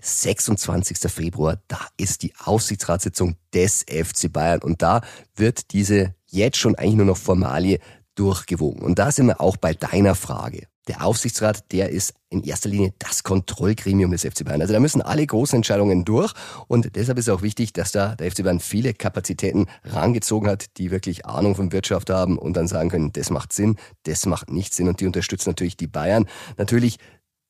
[0.02, 1.10] 26.
[1.10, 5.00] Februar, da ist die Aufsichtsratssitzung des FC Bayern und da
[5.38, 7.80] wird diese jetzt schon eigentlich nur noch Formalie
[8.16, 8.84] durchgewogen.
[8.84, 12.94] Und da sind wir auch bei deiner Frage der Aufsichtsrat, der ist in erster Linie
[13.00, 14.62] das Kontrollgremium des FC Bayern.
[14.62, 16.34] Also da müssen alle großen Entscheidungen durch
[16.68, 20.92] und deshalb ist auch wichtig, dass da der FC Bayern viele Kapazitäten rangezogen hat, die
[20.92, 24.74] wirklich Ahnung von Wirtschaft haben und dann sagen können, das macht Sinn, das macht nicht
[24.74, 26.28] Sinn und die unterstützen natürlich die Bayern.
[26.58, 26.98] Natürlich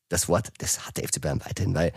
[0.08, 1.92] das Wort, das hat der FC Bayern weiterhin, weil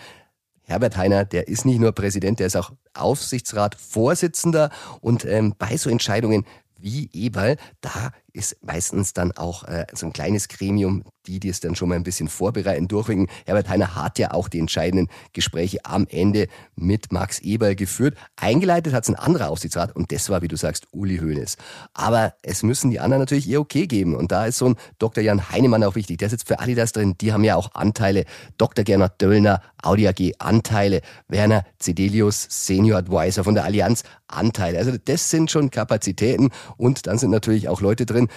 [0.63, 4.69] Herbert Heiner, der ist nicht nur Präsident, der ist auch Aufsichtsrat-Vorsitzender
[5.01, 6.45] und ähm, bei so Entscheidungen
[6.79, 11.59] wie Eberl, da ist meistens dann auch äh, so ein kleines Gremium, die, die es
[11.59, 13.27] dann schon mal ein bisschen vorbereiten, durchwinken.
[13.45, 18.17] Herbert Heiner hat ja auch die entscheidenden Gespräche am Ende mit Max Eberl geführt.
[18.35, 21.57] Eingeleitet hat es ein anderer Aufsichtsrat und das war, wie du sagst, Uli Hoeneß.
[21.93, 25.23] Aber es müssen die anderen natürlich ihr Okay geben und da ist so ein Dr.
[25.23, 26.17] Jan Heinemann auch wichtig.
[26.17, 28.25] Der sitzt für Adidas drin, die haben ja auch Anteile.
[28.57, 28.83] Dr.
[28.83, 31.01] Gernot Döllner, Audi AG, Anteile.
[31.27, 34.77] Werner Cedelius, Senior Advisor von der Allianz, Anteile.
[34.79, 38.27] Also das sind schon Kapazitäten und dann sind natürlich auch Leute drin,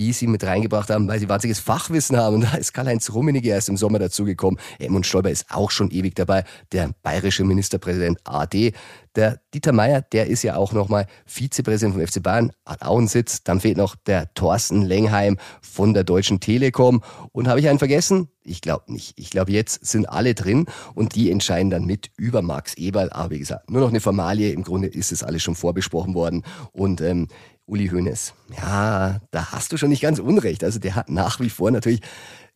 [0.00, 2.36] die sie mit reingebracht haben, weil sie wahnsinniges Fachwissen haben.
[2.36, 4.58] Und da ist Karl-Heinz Rummenigge erst im Sommer dazugekommen.
[4.78, 8.72] Edmund Stoiber ist auch schon ewig dabei, der bayerische Ministerpräsident AD.
[9.14, 13.08] Der Dieter Meier, der ist ja auch nochmal Vizepräsident vom FC Bayern, hat auch einen
[13.08, 13.42] Sitz.
[13.42, 17.02] Dann fehlt noch der Thorsten Lengheim von der Deutschen Telekom.
[17.32, 18.28] Und habe ich einen vergessen?
[18.42, 19.12] Ich glaube nicht.
[19.16, 23.10] Ich glaube, jetzt sind alle drin und die entscheiden dann mit über Max Eberl.
[23.10, 24.52] Aber wie gesagt, nur noch eine Formalie.
[24.52, 26.42] Im Grunde ist es alles schon vorbesprochen worden.
[26.72, 27.28] Und ähm,
[27.70, 28.34] Uli Hoeneß.
[28.56, 30.64] Ja, da hast du schon nicht ganz unrecht.
[30.64, 32.00] Also der hat nach wie vor natürlich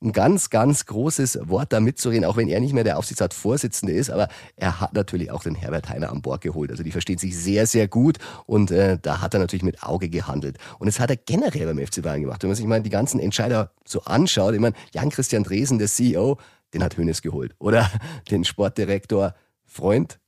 [0.03, 4.11] ein ganz, ganz großes Wort da mitzureden, auch wenn er nicht mehr der Aufsichtsratsvorsitzende ist,
[4.11, 6.71] aber er hat natürlich auch den Herbert Heiner an Bord geholt.
[6.71, 10.09] Also die verstehen sich sehr, sehr gut und äh, da hat er natürlich mit Auge
[10.09, 10.59] gehandelt.
[10.79, 12.43] Und das hat er generell beim FC Bayern gemacht.
[12.43, 16.39] Wenn man sich mal die ganzen Entscheider so anschaut, ich meine, Jan-Christian Dresen, der CEO,
[16.75, 17.55] den hat Hoeneß geholt.
[17.59, 17.89] Oder
[18.31, 19.35] den Sportdirektor
[19.65, 20.19] Freund,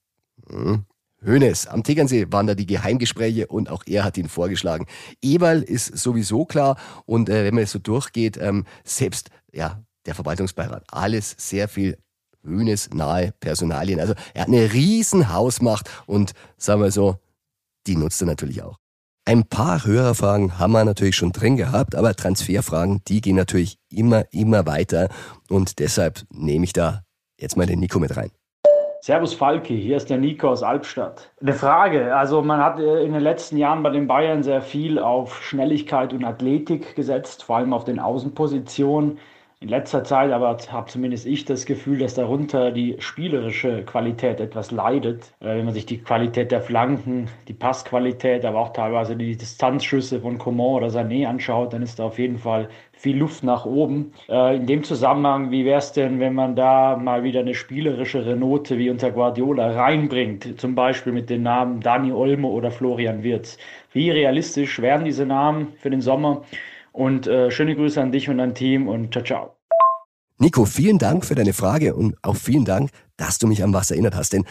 [0.49, 0.87] hm,
[1.27, 1.67] Hönes.
[1.67, 4.87] Am Tegernsee waren da die Geheimgespräche und auch er hat ihn vorgeschlagen.
[5.21, 10.15] Eberl ist sowieso klar und äh, wenn man es so durchgeht, ähm, selbst ja, der
[10.15, 11.99] Verwaltungsbeirat, alles sehr viel
[12.45, 13.99] Hönes nahe Personalien.
[13.99, 17.19] Also er hat eine riesen Hausmacht und sagen wir so,
[17.87, 18.79] die nutzt er natürlich auch.
[19.25, 24.33] Ein paar Hörerfragen haben wir natürlich schon drin gehabt, aber Transferfragen, die gehen natürlich immer,
[24.33, 25.09] immer weiter
[25.49, 27.03] und deshalb nehme ich da
[27.37, 28.31] jetzt mal den Nico mit rein.
[29.01, 31.31] Servus Falki, hier ist der Nico aus Albstadt.
[31.41, 34.99] Eine Frage, also man hat äh, in den letzten Jahren bei den Bayern sehr viel
[34.99, 39.19] auf Schnelligkeit und Athletik gesetzt, vor allem auf den Außenpositionen.
[39.59, 44.71] In letzter Zeit aber habe zumindest ich das Gefühl, dass darunter die spielerische Qualität etwas
[44.71, 45.33] leidet.
[45.41, 50.21] Äh, wenn man sich die Qualität der Flanken, die Passqualität, aber auch teilweise die Distanzschüsse
[50.21, 54.13] von Coman oder Sané anschaut, dann ist da auf jeden Fall viel Luft nach oben.
[54.29, 58.37] Äh, in dem Zusammenhang, wie wäre es denn, wenn man da mal wieder eine spielerischere
[58.37, 60.59] Note wie unter Guardiola reinbringt?
[60.61, 63.59] Zum Beispiel mit den Namen Dani Olmo oder Florian Wirz.
[63.93, 66.43] Wie realistisch wären diese Namen für den Sommer?
[66.93, 69.57] Und äh, schöne Grüße an dich und dein Team und ciao, ciao.
[70.39, 73.91] Nico, vielen Dank für deine Frage und auch vielen Dank, dass du mich an was
[73.91, 74.45] erinnert hast, denn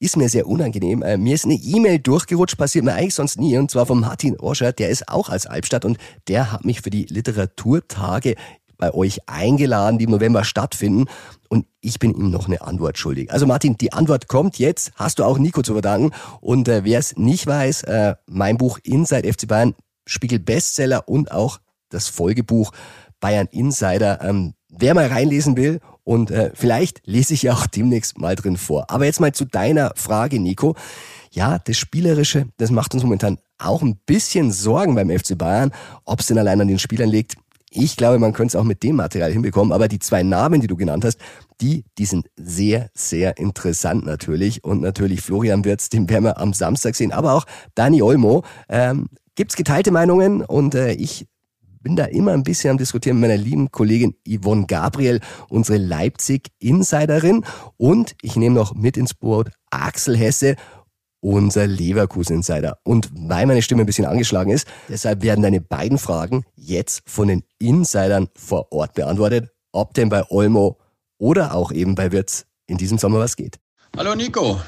[0.00, 1.02] ist mir sehr unangenehm.
[1.02, 4.38] Äh, mir ist eine E-Mail durchgerutscht, passiert mir eigentlich sonst nie, und zwar von Martin
[4.40, 8.34] Orscher, der ist auch als Albstadt und der hat mich für die Literaturtage
[8.78, 11.04] bei euch eingeladen, die im November stattfinden.
[11.50, 13.30] Und ich bin ihm noch eine Antwort schuldig.
[13.30, 14.92] Also Martin, die Antwort kommt jetzt.
[14.94, 16.12] Hast du auch Nico zu verdanken.
[16.40, 19.74] Und äh, wer es nicht weiß, äh, mein Buch Inside FC Bayern,
[20.06, 22.72] Spiegel Bestseller und auch das Folgebuch
[23.20, 24.20] Bayern Insider.
[24.22, 28.56] Ähm, wer mal reinlesen will und äh, vielleicht lese ich ja auch demnächst mal drin
[28.56, 28.90] vor.
[28.90, 30.74] Aber jetzt mal zu deiner Frage, Nico.
[31.32, 35.72] Ja, das Spielerische, das macht uns momentan auch ein bisschen Sorgen beim FC Bayern.
[36.04, 37.36] Ob es denn allein an den Spielern liegt,
[37.70, 39.72] ich glaube, man könnte es auch mit dem Material hinbekommen.
[39.72, 41.18] Aber die zwei Namen, die du genannt hast,
[41.60, 44.64] die, die sind sehr, sehr interessant natürlich.
[44.64, 47.12] Und natürlich Florian Wirtz, den werden wir am Samstag sehen.
[47.12, 47.46] Aber auch
[47.76, 48.44] Dani Olmo.
[48.68, 51.26] Ähm, Gibt geteilte Meinungen und äh, ich
[51.80, 57.44] bin da immer ein bisschen am Diskutieren mit meiner lieben Kollegin Yvonne Gabriel, unsere Leipzig-Insiderin.
[57.76, 60.56] Und ich nehme noch mit ins Boot Axel Hesse,
[61.20, 62.78] unser Leverkusen-Insider.
[62.84, 67.28] Und weil meine Stimme ein bisschen angeschlagen ist, deshalb werden deine beiden Fragen jetzt von
[67.28, 70.78] den Insidern vor Ort beantwortet, ob denn bei Olmo
[71.18, 73.58] oder auch eben bei Wirtz in diesem Sommer was geht.
[73.96, 74.60] Hallo Nico,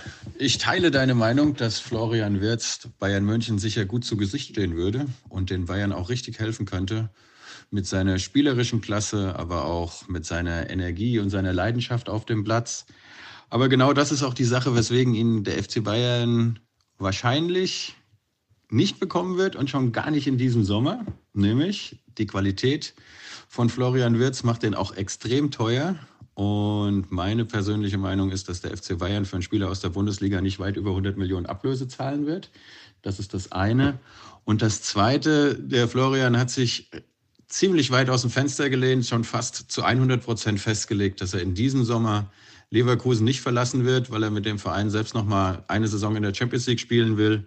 [0.43, 5.07] ich teile deine Meinung, dass Florian Wirtz Bayern München sicher gut zu Gesicht stehen würde
[5.29, 7.11] und den Bayern auch richtig helfen könnte.
[7.71, 12.87] Mit seiner spielerischen Klasse, aber auch mit seiner Energie und seiner Leidenschaft auf dem Platz.
[13.51, 16.59] Aber genau das ist auch die Sache, weswegen ihn der FC Bayern
[16.99, 17.95] wahrscheinlich
[18.69, 21.07] nicht bekommen wird und schon gar nicht in diesem Sommer.
[21.35, 22.95] Nämlich die Qualität
[23.49, 25.95] von Florian Wirtz macht den auch extrem teuer.
[26.43, 30.41] Und meine persönliche Meinung ist, dass der FC Bayern für einen Spieler aus der Bundesliga
[30.41, 32.51] nicht weit über 100 Millionen Ablöse zahlen wird.
[33.01, 34.01] Das ist das eine.
[34.43, 36.91] Und das zweite, der Florian hat sich
[37.47, 41.55] ziemlich weit aus dem Fenster gelehnt, schon fast zu 100 Prozent festgelegt, dass er in
[41.55, 42.33] diesem Sommer
[42.71, 46.25] Leverkusen nicht verlassen wird, weil er mit dem Verein selbst noch mal eine Saison in
[46.25, 47.47] der Champions League spielen will.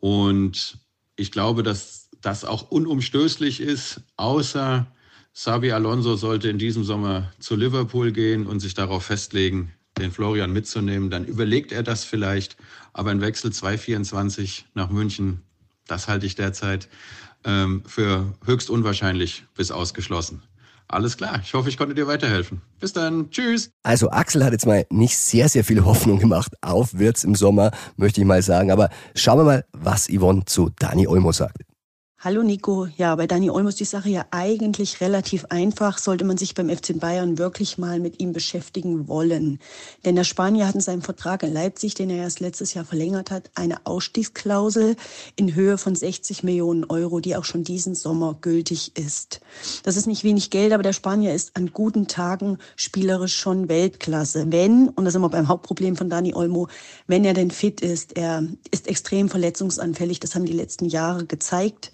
[0.00, 0.76] Und
[1.16, 4.86] ich glaube, dass das auch unumstößlich ist, außer
[5.36, 10.52] Sabi Alonso sollte in diesem Sommer zu Liverpool gehen und sich darauf festlegen, den Florian
[10.52, 11.10] mitzunehmen.
[11.10, 12.56] Dann überlegt er das vielleicht.
[12.92, 15.42] Aber ein Wechsel 224 nach München,
[15.88, 16.88] das halte ich derzeit
[17.44, 20.42] ähm, für höchst unwahrscheinlich bis ausgeschlossen.
[20.86, 21.40] Alles klar.
[21.42, 22.62] Ich hoffe, ich konnte dir weiterhelfen.
[22.78, 23.28] Bis dann.
[23.30, 23.70] Tschüss.
[23.82, 27.72] Also Axel hat jetzt mal nicht sehr, sehr viel Hoffnung gemacht auf Wirtz im Sommer,
[27.96, 28.70] möchte ich mal sagen.
[28.70, 31.62] Aber schauen wir mal, was Yvonne zu Dani Olmo sagt.
[32.24, 32.88] Hallo Nico.
[32.96, 35.98] Ja, bei Dani Olmo ist die Sache ja eigentlich relativ einfach.
[35.98, 39.58] Sollte man sich beim FC Bayern wirklich mal mit ihm beschäftigen wollen.
[40.06, 43.30] Denn der Spanier hat in seinem Vertrag in Leipzig, den er erst letztes Jahr verlängert
[43.30, 44.96] hat, eine Ausstiegsklausel
[45.36, 49.42] in Höhe von 60 Millionen Euro, die auch schon diesen Sommer gültig ist.
[49.82, 54.46] Das ist nicht wenig Geld, aber der Spanier ist an guten Tagen spielerisch schon Weltklasse.
[54.48, 56.68] Wenn, und das ist immer beim Hauptproblem von Dani Olmo,
[57.06, 60.20] wenn er denn fit ist, er ist extrem verletzungsanfällig.
[60.20, 61.92] Das haben die letzten Jahre gezeigt.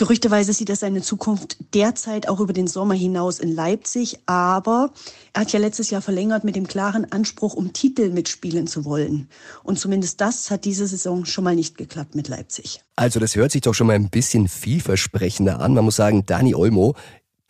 [0.00, 4.94] Gerüchteweise sieht er seine Zukunft derzeit auch über den Sommer hinaus in Leipzig, aber
[5.34, 9.28] er hat ja letztes Jahr verlängert mit dem klaren Anspruch, um Titel mitspielen zu wollen.
[9.62, 12.80] Und zumindest das hat diese Saison schon mal nicht geklappt mit Leipzig.
[12.96, 15.74] Also das hört sich doch schon mal ein bisschen vielversprechender an.
[15.74, 16.94] Man muss sagen, Dani Olmo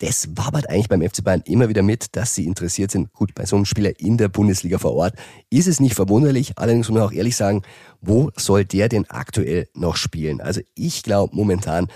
[0.01, 3.13] das wabert eigentlich beim FC Bayern immer wieder mit, dass sie interessiert sind.
[3.13, 5.13] Gut, bei so einem Spieler in der Bundesliga vor Ort
[5.51, 6.53] ist es nicht verwunderlich.
[6.55, 7.61] Allerdings muss man auch ehrlich sagen,
[8.01, 10.41] wo soll der denn aktuell noch spielen?
[10.41, 11.87] Also ich glaube momentan,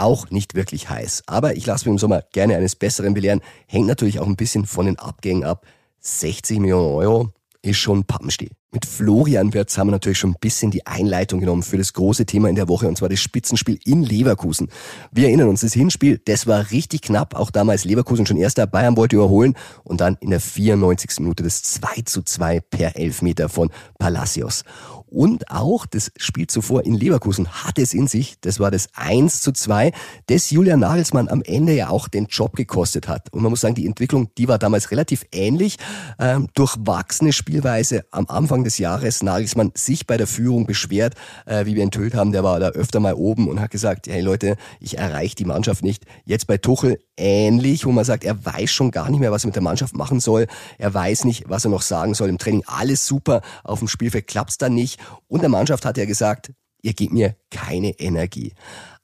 [0.00, 1.24] auch nicht wirklich heiß.
[1.26, 3.40] Aber ich lasse mich im Sommer gerne eines Besseren belehren.
[3.66, 5.66] Hängt natürlich auch ein bisschen von den Abgängen ab.
[6.00, 7.32] 60 Millionen Euro
[7.62, 8.50] ist schon Pappenstiel.
[8.72, 12.24] Mit Florian Wirtz haben wir natürlich schon ein bisschen die Einleitung genommen für das große
[12.24, 14.68] Thema in der Woche, und zwar das Spitzenspiel in Leverkusen.
[15.10, 18.96] Wir erinnern uns, das Hinspiel, das war richtig knapp, auch damals Leverkusen schon erster, Bayern
[18.96, 21.18] wollte überholen und dann in der 94.
[21.18, 24.62] Minute das 2 zu 2 per Elfmeter von Palacios.
[25.10, 28.36] Und auch das Spiel zuvor in Leverkusen hatte es in sich.
[28.40, 29.92] Das war das 1 zu 2,
[30.26, 33.32] das Julian Nagelsmann am Ende ja auch den Job gekostet hat.
[33.32, 35.78] Und man muss sagen, die Entwicklung, die war damals relativ ähnlich.
[36.20, 39.22] Ähm, durchwachsene Spielweise am Anfang des Jahres.
[39.22, 41.14] Nagelsmann sich bei der Führung beschwert,
[41.46, 42.32] äh, wie wir enthüllt haben.
[42.32, 45.84] Der war da öfter mal oben und hat gesagt, hey Leute, ich erreiche die Mannschaft
[45.84, 46.04] nicht.
[46.24, 49.48] Jetzt bei Tuchel ähnlich, wo man sagt, er weiß schon gar nicht mehr, was er
[49.48, 50.46] mit der Mannschaft machen soll.
[50.78, 52.28] Er weiß nicht, was er noch sagen soll.
[52.28, 55.00] Im Training alles super, auf dem Spielfeld klappt's dann nicht.
[55.28, 56.52] Und der Mannschaft hat er gesagt,
[56.82, 58.54] ihr gebt mir keine Energie.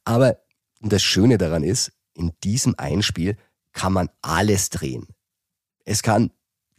[0.04, 0.38] Aber
[0.80, 3.36] das Schöne daran ist, in diesem Einspiel
[3.72, 5.06] kann man alles drehen.
[5.84, 6.30] Es kann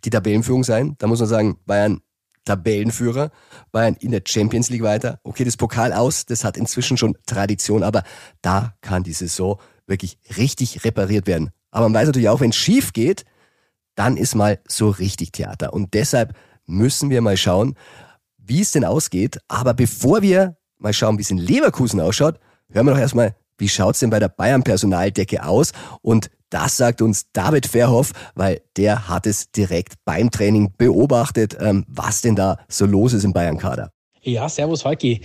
[0.04, 2.02] die Tabellenführung sein, da muss man sagen, Bayern
[2.48, 3.30] Tabellenführer,
[3.72, 5.20] Bayern in der Champions League weiter.
[5.24, 8.04] Okay, das Pokal aus, das hat inzwischen schon Tradition, aber
[8.42, 11.52] da kann die Saison wirklich richtig repariert werden.
[11.72, 13.26] Aber man weiß natürlich auch, wenn es schief geht,
[13.96, 15.74] dann ist mal so richtig Theater.
[15.74, 16.34] Und deshalb
[16.66, 17.76] müssen wir mal schauen,
[18.38, 19.40] wie es denn ausgeht.
[19.48, 22.40] Aber bevor wir mal schauen, wie es in Leverkusen ausschaut,
[22.70, 25.72] hören wir doch erstmal, wie schaut's denn bei der Bayern-Personaldecke aus?
[26.02, 31.86] Und das sagt uns David Verhoff, weil der hat es direkt beim Training beobachtet, ähm,
[31.88, 33.92] was denn da so los ist im Bayern-Kader.
[34.22, 35.22] Ja, servus Falki.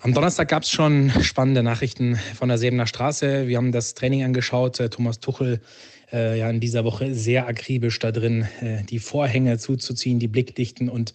[0.00, 3.48] Am Donnerstag gab es schon spannende Nachrichten von der Sebener Straße.
[3.48, 4.78] Wir haben das Training angeschaut.
[4.78, 5.60] Äh, Thomas Tuchel
[6.12, 10.88] äh, ja in dieser Woche sehr akribisch da drin, äh, die Vorhänge zuzuziehen, die Blickdichten
[10.88, 11.14] und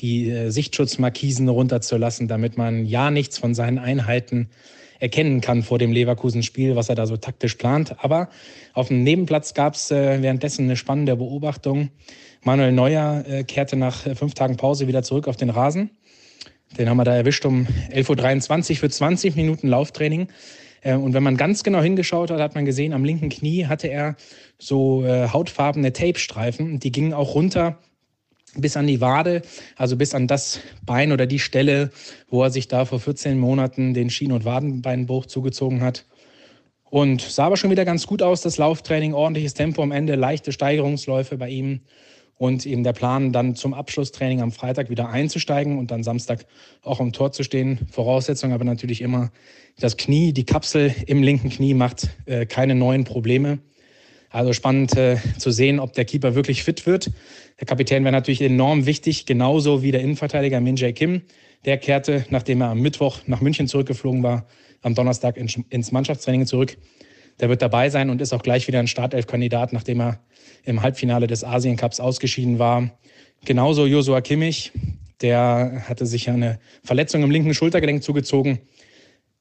[0.00, 4.48] die äh, Sichtschutzmarkisen runterzulassen, damit man ja nichts von seinen Einheiten
[4.98, 7.96] erkennen kann vor dem Leverkusen-Spiel, was er da so taktisch plant.
[8.02, 8.28] Aber
[8.74, 11.90] auf dem Nebenplatz gab es äh, währenddessen eine spannende Beobachtung.
[12.42, 15.90] Manuel Neuer äh, kehrte nach äh, fünf Tagen Pause wieder zurück auf den Rasen.
[16.78, 20.28] Den haben wir da erwischt um 11.23 Uhr für 20 Minuten Lauftraining.
[20.84, 24.16] Und wenn man ganz genau hingeschaut hat, hat man gesehen, am linken Knie hatte er
[24.58, 26.78] so hautfarbene Tape-Streifen.
[26.78, 27.78] Die gingen auch runter
[28.60, 29.42] bis an die Wade,
[29.76, 31.90] also bis an das Bein oder die Stelle,
[32.28, 36.04] wo er sich da vor 14 Monaten den Schien- und Wadenbeinbruch zugezogen hat.
[36.90, 40.52] Und sah aber schon wieder ganz gut aus, das Lauftraining, ordentliches Tempo am Ende, leichte
[40.52, 41.80] Steigerungsläufe bei ihm
[42.38, 46.46] und eben der Plan, dann zum Abschlusstraining am Freitag wieder einzusteigen und dann Samstag
[46.82, 47.80] auch am Tor zu stehen.
[47.90, 49.30] Voraussetzung aber natürlich immer
[49.78, 53.58] das Knie, die Kapsel im linken Knie macht äh, keine neuen Probleme.
[54.30, 57.10] Also spannend äh, zu sehen, ob der Keeper wirklich fit wird.
[57.60, 61.22] Der Kapitän wäre natürlich enorm wichtig, genauso wie der Innenverteidiger Min Jae Kim.
[61.64, 64.46] Der kehrte, nachdem er am Mittwoch nach München zurückgeflogen war,
[64.82, 66.76] am Donnerstag ins Mannschaftstraining zurück.
[67.40, 70.20] Der wird dabei sein und ist auch gleich wieder ein Startelf-Kandidat, nachdem er
[70.64, 72.90] im Halbfinale des Asien Cups ausgeschieden war.
[73.44, 74.72] Genauso Josua Kimmich,
[75.20, 78.60] der hatte sich eine Verletzung im linken Schultergelenk zugezogen.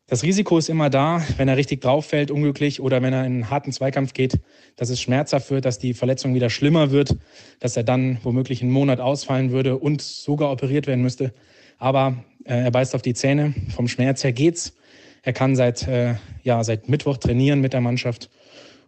[0.09, 3.33] Das Risiko ist immer da, wenn er richtig drauf fällt, unglücklich oder wenn er in
[3.33, 4.39] einen harten Zweikampf geht,
[4.77, 7.17] dass es schmerzhaft wird, dass die Verletzung wieder schlimmer wird,
[7.59, 11.33] dass er dann womöglich einen Monat ausfallen würde und sogar operiert werden müsste.
[11.77, 13.53] Aber äh, er beißt auf die Zähne.
[13.75, 14.77] Vom Schmerz her geht's.
[15.23, 18.29] Er kann seit, äh, ja, seit Mittwoch trainieren mit der Mannschaft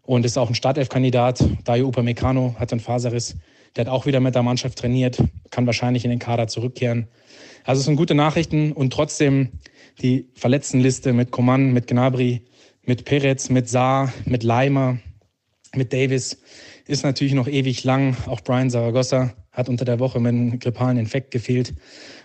[0.03, 1.43] und ist auch ein Startelf-Kandidat.
[1.65, 3.35] Dayo Upamecano hat einen Faserriss.
[3.75, 7.09] Der hat auch wieder mit der Mannschaft trainiert, kann wahrscheinlich in den Kader zurückkehren.
[7.65, 9.49] Also es sind gute Nachrichten und trotzdem
[10.01, 12.41] die Verletztenliste mit Coman, mit Gnabry,
[12.83, 14.97] mit Perez, mit Saar, mit Leimer,
[15.75, 16.37] mit Davis
[16.89, 18.17] ist natürlich noch ewig lang.
[18.25, 21.75] Auch Brian Zaragoza hat unter der Woche mit einem grippalen Infekt gefehlt.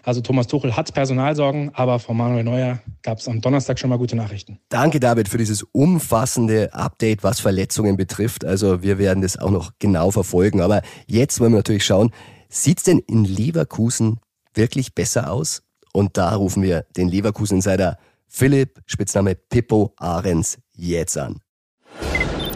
[0.03, 3.99] Also Thomas Tuchel hat Personalsorgen, aber von Manuel Neuer gab es am Donnerstag schon mal
[3.99, 4.59] gute Nachrichten.
[4.71, 8.45] Danke, David, für dieses umfassende Update, was Verletzungen betrifft.
[8.45, 10.63] Also wir werden das auch noch genau verfolgen.
[10.63, 12.11] Aber jetzt wollen wir natürlich schauen,
[12.49, 14.19] sieht es denn in Leverkusen
[14.55, 15.63] wirklich besser aus?
[15.97, 21.41] Und da rufen wir den Leverkusen-Insider Philipp, Spitzname Pippo Ahrens, jetzt an.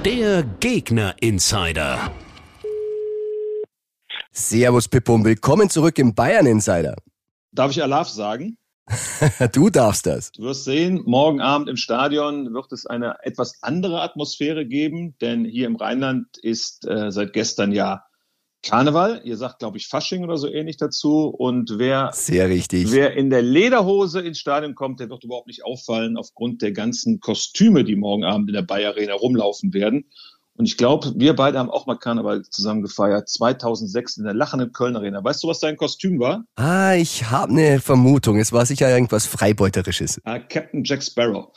[0.05, 2.11] Der Gegner-Insider.
[4.33, 6.97] Servus Pippo und willkommen zurück im Bayern Insider.
[7.53, 8.59] Darf ich Alaf sagen?
[9.53, 10.33] du darfst das.
[10.33, 15.45] Du wirst sehen, morgen Abend im Stadion wird es eine etwas andere Atmosphäre geben, denn
[15.45, 18.03] hier im Rheinland ist äh, seit gestern ja
[18.63, 19.21] Karneval.
[19.25, 21.29] Ihr sagt, glaube ich, Fasching oder so ähnlich dazu.
[21.29, 22.91] Und wer, Sehr richtig.
[22.93, 27.21] wer in der Lederhose ins Stadion kommt, der wird überhaupt nicht auffallen aufgrund der ganzen
[27.21, 30.07] Kostüme, die morgen Abend in der Bayer Arena rumlaufen werden.
[30.59, 34.73] Und ich glaube, wir beide haben auch mal Karneval zusammen gefeiert, 2006 in der lachenden
[34.73, 35.23] Köln Arena.
[35.23, 36.45] Weißt du, was dein Kostüm war?
[36.57, 38.41] Ah, ich habe eine Vermutung.
[38.41, 40.21] Es war sicher irgendwas Freibeuterisches.
[40.25, 41.53] Ah, Captain Jack Sparrow.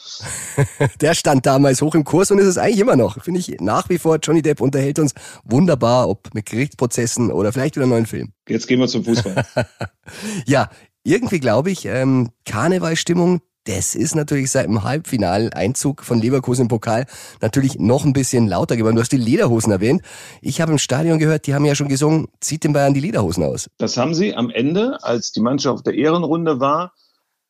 [1.01, 3.23] Der stand damals hoch im Kurs und ist es eigentlich immer noch.
[3.23, 7.77] Finde ich nach wie vor, Johnny Depp unterhält uns wunderbar, ob mit Gerichtsprozessen oder vielleicht
[7.77, 8.33] wieder einen neuen Film.
[8.47, 9.43] Jetzt gehen wir zum Fußball.
[10.45, 10.69] ja,
[11.03, 17.05] irgendwie glaube ich, ähm, Karnevalstimmung, das ist natürlich seit dem Halbfinaleinzug von Leverkusen im Pokal
[17.41, 18.95] natürlich noch ein bisschen lauter geworden.
[18.95, 20.01] Du hast die Lederhosen erwähnt.
[20.41, 23.43] Ich habe im Stadion gehört, die haben ja schon gesungen, zieht den Bayern die Lederhosen
[23.43, 23.69] aus.
[23.77, 26.93] Das haben sie am Ende, als die Mannschaft auf der Ehrenrunde war.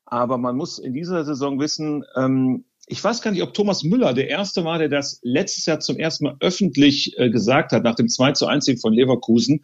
[0.06, 4.14] Aber man muss in dieser Saison wissen, ähm, ich weiß gar nicht, ob Thomas Müller
[4.14, 7.96] der Erste war, der das letztes Jahr zum ersten Mal öffentlich äh, gesagt hat, nach
[7.96, 9.64] dem 2 zu 1 von Leverkusen.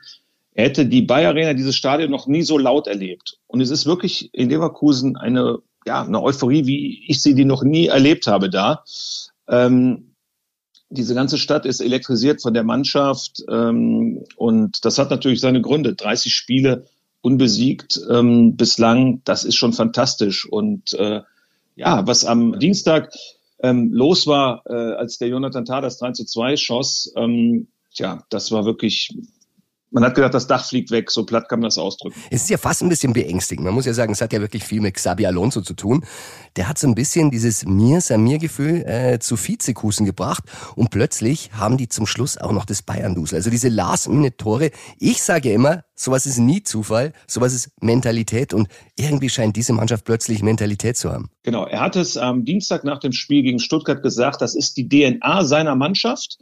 [0.54, 3.38] Er hätte die Bayer Arena, dieses Stadion, noch nie so laut erlebt.
[3.48, 7.64] Und es ist wirklich in Leverkusen eine ja, eine Euphorie, wie ich sie die noch
[7.64, 8.84] nie erlebt habe da.
[9.48, 10.14] Ähm,
[10.90, 15.96] diese ganze Stadt ist elektrisiert von der Mannschaft ähm, und das hat natürlich seine Gründe.
[15.96, 16.86] 30 Spiele
[17.22, 20.48] unbesiegt ähm, bislang, das ist schon fantastisch.
[20.48, 21.22] Und äh,
[21.76, 23.14] ja, was am Dienstag
[23.60, 28.24] ähm, los war, äh, als der Jonathan Tah das 3 zu 2 schoss, ähm, ja,
[28.30, 29.18] das war wirklich
[29.92, 32.20] man hat gedacht, das Dach fliegt weg, so platt kann man das ausdrücken.
[32.30, 33.66] Es ist ja fast ein bisschen beängstigend.
[33.66, 36.06] Man muss ja sagen, es hat ja wirklich viel mit Xabi Alonso zu tun.
[36.56, 40.44] Der hat so ein bisschen dieses mir samir gefühl äh, zu Vizekusen gebracht
[40.76, 43.38] und plötzlich haben die zum Schluss auch noch das Bayern-Dusel.
[43.38, 44.72] Also diese Last-Minute-Tore.
[45.00, 48.68] Ich sage immer, sowas ist nie Zufall, sowas ist Mentalität und
[48.98, 51.30] irgendwie scheint diese Mannschaft plötzlich Mentalität zu haben.
[51.44, 54.90] Genau, er hat es am Dienstag nach dem Spiel gegen Stuttgart gesagt, das ist die
[54.90, 56.38] DNA seiner Mannschaft,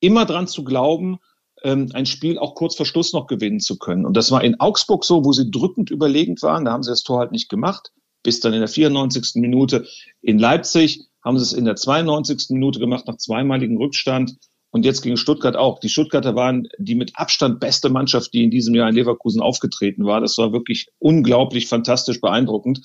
[0.00, 1.18] immer dran zu glauben,
[1.64, 4.04] ein Spiel auch kurz vor Schluss noch gewinnen zu können.
[4.04, 6.64] Und das war in Augsburg so, wo sie drückend überlegend waren.
[6.64, 7.92] Da haben sie das Tor halt nicht gemacht.
[8.22, 9.32] Bis dann in der 94.
[9.36, 9.86] Minute
[10.20, 12.50] in Leipzig haben sie es in der 92.
[12.50, 14.36] Minute gemacht, nach zweimaligen Rückstand.
[14.70, 15.80] Und jetzt gegen Stuttgart auch.
[15.80, 20.06] Die Stuttgarter waren die mit Abstand beste Mannschaft, die in diesem Jahr in Leverkusen aufgetreten
[20.06, 20.20] war.
[20.20, 22.80] Das war wirklich unglaublich fantastisch beeindruckend.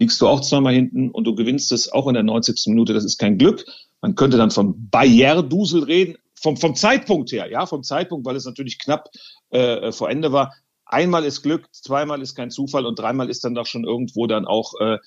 [0.00, 2.66] Liegst du auch zweimal hinten und du gewinnst es auch in der 90.
[2.66, 2.94] Minute.
[2.94, 3.64] Das ist kein Glück.
[4.02, 8.44] Man könnte dann von Bayer-Dusel reden, vom, vom Zeitpunkt her, ja, vom Zeitpunkt, weil es
[8.44, 9.08] natürlich knapp
[9.50, 10.54] äh, vor Ende war.
[10.84, 14.46] Einmal ist Glück, zweimal ist kein Zufall und dreimal ist dann doch schon irgendwo dann
[14.46, 14.98] auch äh,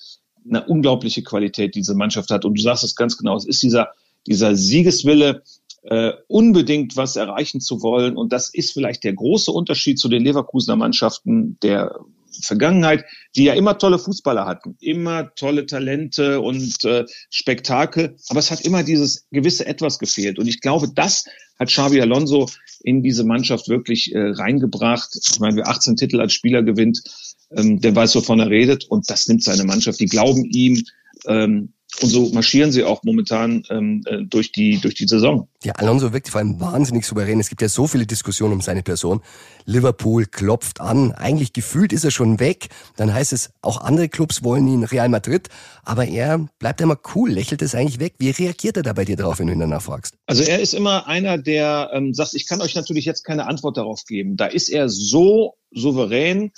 [0.48, 2.46] eine unglaubliche Qualität, die diese Mannschaft hat.
[2.46, 3.90] Und du sagst es ganz genau, es ist dieser,
[4.28, 5.44] dieser Siegeswille,
[5.84, 8.16] äh, unbedingt was erreichen zu wollen.
[8.16, 12.00] Und das ist vielleicht der große Unterschied zu den Leverkusener Mannschaften der
[12.42, 13.06] Vergangenheit,
[13.36, 18.62] die ja immer tolle Fußballer hatten, immer tolle Talente und äh, Spektakel, aber es hat
[18.62, 20.40] immer dieses gewisse Etwas gefehlt.
[20.40, 21.26] Und ich glaube, das
[21.60, 22.50] hat Xavi Alonso
[22.84, 25.16] in diese Mannschaft wirklich äh, reingebracht.
[25.16, 27.04] Ich meine, wer 18 Titel als Spieler gewinnt,
[27.52, 28.86] ähm, der weiß, wovon er redet.
[28.86, 30.00] Und das nimmt seine Mannschaft.
[30.00, 30.84] Die glauben ihm.
[31.28, 35.48] Ähm, und so marschieren sie auch momentan ähm, äh, durch, die, durch die Saison.
[35.64, 37.40] Ja, Alonso wirkt vor allem wahnsinnig souverän.
[37.40, 39.22] Es gibt ja so viele Diskussionen um seine Person.
[39.66, 41.12] Liverpool klopft an.
[41.14, 42.68] Eigentlich gefühlt ist er schon weg.
[42.96, 45.50] Dann heißt es, auch andere Clubs wollen ihn Real Madrid.
[45.84, 48.16] Aber er bleibt immer cool, lächelt es eigentlich weg.
[48.18, 50.16] Wie reagiert er da bei dir drauf, wenn du ihn danach fragst?
[50.26, 53.78] Also er ist immer einer, der ähm, sagt, ich kann euch natürlich jetzt keine Antwort
[53.78, 54.36] darauf geben.
[54.36, 56.52] Da ist er so souverän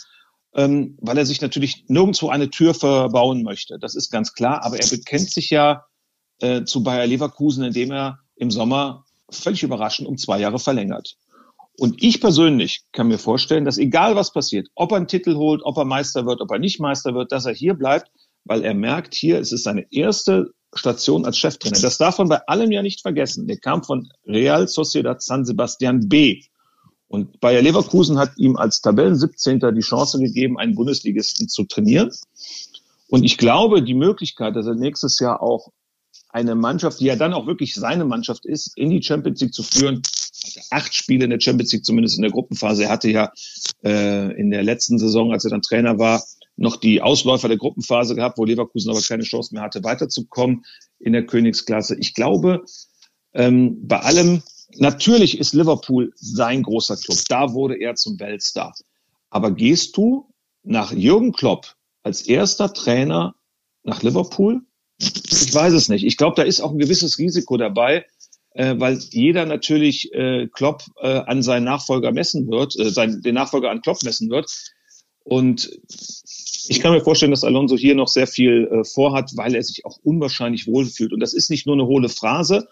[0.55, 3.77] ähm, weil er sich natürlich nirgendwo eine Tür verbauen möchte.
[3.79, 4.63] Das ist ganz klar.
[4.63, 5.85] Aber er bekennt sich ja
[6.39, 11.17] äh, zu Bayer Leverkusen, indem er im Sommer völlig überraschend um zwei Jahre verlängert.
[11.77, 15.61] Und ich persönlich kann mir vorstellen, dass egal was passiert, ob er einen Titel holt,
[15.63, 18.09] ob er Meister wird, ob er nicht Meister wird, dass er hier bleibt,
[18.45, 21.79] weil er merkt, hier ist es seine erste Station als Cheftrainer.
[21.81, 23.47] Das darf man bei allem ja nicht vergessen.
[23.47, 26.43] Der kam von Real Sociedad San Sebastian B.
[27.07, 29.59] Und Bayer Leverkusen hat ihm als Tabellen 17.
[29.75, 32.11] die Chance gegeben, einen Bundesligisten zu trainieren.
[33.07, 35.71] Und ich glaube, die Möglichkeit, dass er nächstes Jahr auch
[36.29, 39.63] eine Mannschaft, die ja dann auch wirklich seine Mannschaft ist, in die Champions League zu
[39.63, 40.01] führen,
[40.43, 42.83] hatte acht Spiele in der Champions League, zumindest in der Gruppenphase.
[42.83, 43.31] Er hatte ja
[43.83, 46.23] äh, in der letzten Saison, als er dann Trainer war,
[46.57, 50.65] noch die Ausläufer der Gruppenphase gehabt, wo Leverkusen aber keine Chance mehr hatte, weiterzukommen
[50.99, 51.95] in der Königsklasse.
[51.99, 52.63] Ich glaube,
[53.33, 54.41] ähm, bei allem,
[54.79, 57.17] natürlich ist Liverpool sein großer Club.
[57.29, 58.73] Da wurde er zum Weltstar.
[59.29, 63.35] Aber gehst du nach Jürgen Klopp als erster Trainer
[63.83, 64.61] nach Liverpool?
[64.97, 66.05] Ich weiß es nicht.
[66.05, 68.05] Ich glaube, da ist auch ein gewisses Risiko dabei,
[68.51, 73.35] äh, weil jeder natürlich äh, Klopp äh, an seinen Nachfolger messen wird, äh, sein, den
[73.35, 74.49] Nachfolger an Klopp messen wird.
[75.23, 75.69] Und
[76.67, 79.85] ich kann mir vorstellen, dass Alonso hier noch sehr viel äh, vorhat, weil er sich
[79.85, 81.13] auch unwahrscheinlich wohlfühlt.
[81.13, 82.67] Und das ist nicht nur eine hohle Phrase.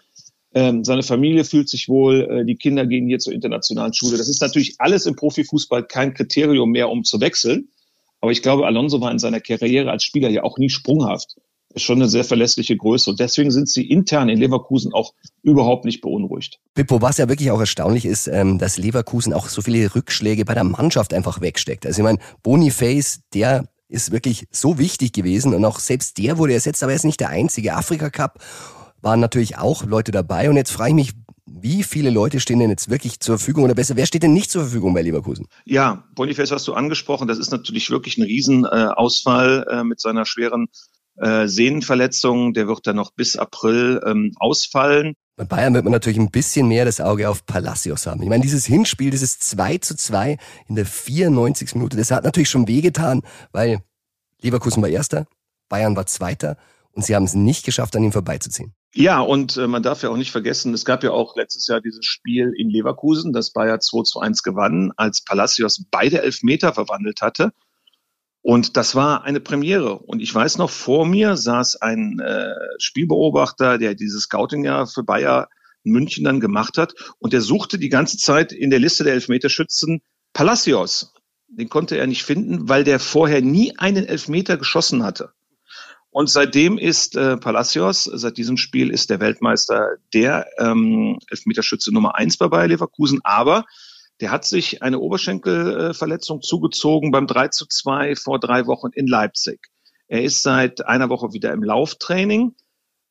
[0.54, 4.16] Ähm, seine Familie fühlt sich wohl, äh, die Kinder gehen hier zur internationalen Schule.
[4.16, 7.68] Das ist natürlich alles im Profifußball kein Kriterium mehr, um zu wechseln.
[8.20, 11.36] Aber ich glaube, Alonso war in seiner Karriere als Spieler ja auch nie sprunghaft.
[11.74, 13.10] Ist schon eine sehr verlässliche Größe.
[13.10, 16.60] Und deswegen sind sie intern in Leverkusen auch überhaupt nicht beunruhigt.
[16.74, 20.54] Pippo, was ja wirklich auch erstaunlich ist, ähm, dass Leverkusen auch so viele Rückschläge bei
[20.54, 21.84] der Mannschaft einfach wegsteckt.
[21.84, 26.54] Also ich meine, Boniface, der ist wirklich so wichtig gewesen und auch selbst der wurde
[26.54, 27.74] ersetzt, aber er ist nicht der einzige.
[27.74, 28.38] Afrika Cup
[29.04, 31.12] waren natürlich auch Leute dabei und jetzt frage ich mich,
[31.46, 34.50] wie viele Leute stehen denn jetzt wirklich zur Verfügung oder besser, wer steht denn nicht
[34.50, 35.46] zur Verfügung bei Leverkusen?
[35.64, 40.66] Ja, Boniface hast du angesprochen, das ist natürlich wirklich ein Riesenausfall äh, mit seiner schweren
[41.16, 42.54] äh, Sehnenverletzung.
[42.54, 45.14] Der wird dann noch bis April ähm, ausfallen.
[45.36, 48.22] Bei Bayern wird man natürlich ein bisschen mehr das Auge auf Palacios haben.
[48.22, 50.38] Ich meine, dieses Hinspiel, dieses 2 zu 2
[50.68, 51.74] in der 94.
[51.74, 53.82] Minute, das hat natürlich schon wehgetan, weil
[54.40, 55.26] Leverkusen war Erster,
[55.68, 56.56] Bayern war Zweiter
[56.94, 58.74] und sie haben es nicht geschafft, an ihm vorbeizuziehen.
[58.94, 61.80] Ja, und äh, man darf ja auch nicht vergessen, es gab ja auch letztes Jahr
[61.80, 67.20] dieses Spiel in Leverkusen, das Bayer 2 zu 1 gewann, als Palacios beide Elfmeter verwandelt
[67.20, 67.52] hatte.
[68.42, 69.98] Und das war eine Premiere.
[69.98, 75.02] Und ich weiß noch, vor mir saß ein äh, Spielbeobachter, der dieses Scouting ja für
[75.02, 75.48] Bayer
[75.82, 76.94] München dann gemacht hat.
[77.18, 80.02] Und der suchte die ganze Zeit in der Liste der Elfmeterschützen
[80.34, 81.14] Palacios.
[81.48, 85.32] Den konnte er nicht finden, weil der vorher nie einen Elfmeter geschossen hatte.
[86.14, 92.14] Und seitdem ist äh, Palacios, seit diesem Spiel ist der Weltmeister der ähm, Elfmeterschütze Nummer
[92.14, 93.18] eins bei Bayer Leverkusen.
[93.24, 93.64] Aber
[94.20, 99.66] der hat sich eine Oberschenkelverletzung zugezogen beim 3 zu 2 vor drei Wochen in Leipzig.
[100.06, 102.54] Er ist seit einer Woche wieder im Lauftraining.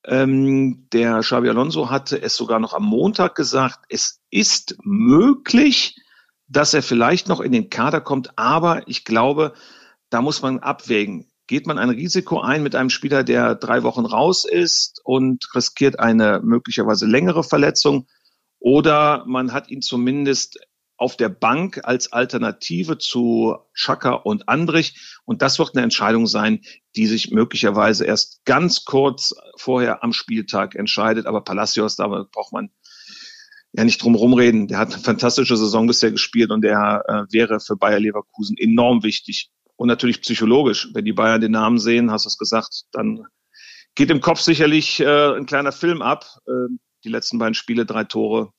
[0.06, 5.98] Ähm, der Xabi Alonso hatte es sogar noch am Montag gesagt, es ist möglich,
[6.48, 9.56] dass er vielleicht noch in den Kader kommt, aber ich glaube,
[10.10, 11.28] da muss man abwägen.
[11.48, 16.00] Geht man ein Risiko ein mit einem Spieler, der drei Wochen raus ist und riskiert
[16.00, 18.08] eine möglicherweise längere Verletzung?
[18.60, 20.60] Oder man hat ihn zumindest
[20.96, 25.20] auf der Bank als Alternative zu Schaka und Andrich.
[25.26, 26.62] Und das wird eine Entscheidung sein,
[26.96, 31.26] die sich möglicherweise erst ganz kurz vorher am Spieltag entscheidet.
[31.26, 32.70] Aber Palacios, da braucht man
[33.74, 34.68] ja nicht drum rumreden.
[34.68, 39.04] Der hat eine fantastische Saison bisher gespielt und der äh, wäre für Bayer Leverkusen enorm
[39.04, 39.50] wichtig.
[39.76, 40.90] Und natürlich psychologisch.
[40.94, 43.26] Wenn die Bayern den Namen sehen, hast du es gesagt, dann
[43.96, 46.26] geht im Kopf sicherlich äh, ein kleiner Film ab.
[46.48, 48.54] Äh, die letzten beiden Spiele, drei Tore,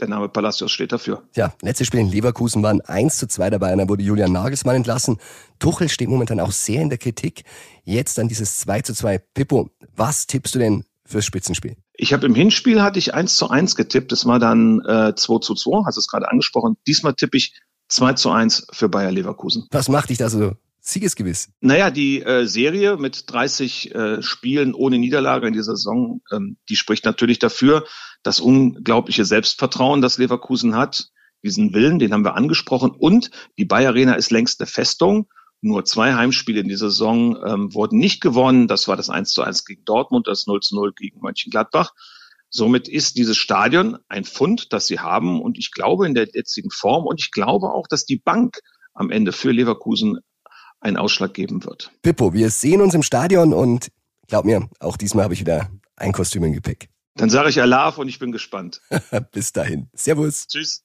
[0.00, 1.22] der Name Palacios steht dafür.
[1.34, 4.76] Ja, letztes Spiel in Leverkusen waren 1 zu 2 dabei und dann wurde Julian Nagelsmann
[4.76, 5.18] entlassen.
[5.58, 7.44] Tuchel steht momentan auch sehr in der Kritik.
[7.84, 9.18] Jetzt dann dieses 2 zu 2.
[9.34, 11.76] Pippo, was tippst du denn fürs Spitzenspiel?
[11.94, 14.12] Ich habe im Hinspiel hatte ich 1 zu 1 getippt.
[14.12, 16.76] Das war dann äh, 2 zu 2, hast du es gerade angesprochen.
[16.86, 19.66] Diesmal tippe ich 2 zu 1 für Bayer Leverkusen.
[19.70, 21.50] Was macht dich da so siegesgewiss?
[21.60, 26.76] Naja, die äh, Serie mit 30 äh, Spielen ohne Niederlage in dieser Saison, ähm, die
[26.76, 27.84] spricht natürlich dafür,
[28.22, 31.10] das unglaubliche Selbstvertrauen, das Leverkusen hat,
[31.42, 32.90] diesen Willen, den haben wir angesprochen.
[32.90, 35.28] Und die Bayer Arena ist längst eine Festung.
[35.60, 38.68] Nur zwei Heimspiele in dieser Saison ähm, wurden nicht gewonnen.
[38.68, 41.92] Das war das 1 zu 1 gegen Dortmund, das 0 zu 0 gegen Mönchengladbach.
[42.50, 45.42] Somit ist dieses Stadion ein Fund, das sie haben.
[45.42, 48.60] Und ich glaube in der jetzigen Form und ich glaube auch, dass die Bank
[48.94, 50.18] am Ende für Leverkusen
[50.80, 51.90] einen Ausschlag geben wird.
[52.02, 53.90] Pippo, wir sehen uns im Stadion und
[54.26, 56.88] glaub mir, auch diesmal habe ich wieder ein Kostüm im Gepäck.
[57.16, 58.80] Dann sage ich Alarv und ich bin gespannt.
[59.32, 59.88] Bis dahin.
[59.92, 60.46] Servus.
[60.46, 60.82] Tschüss.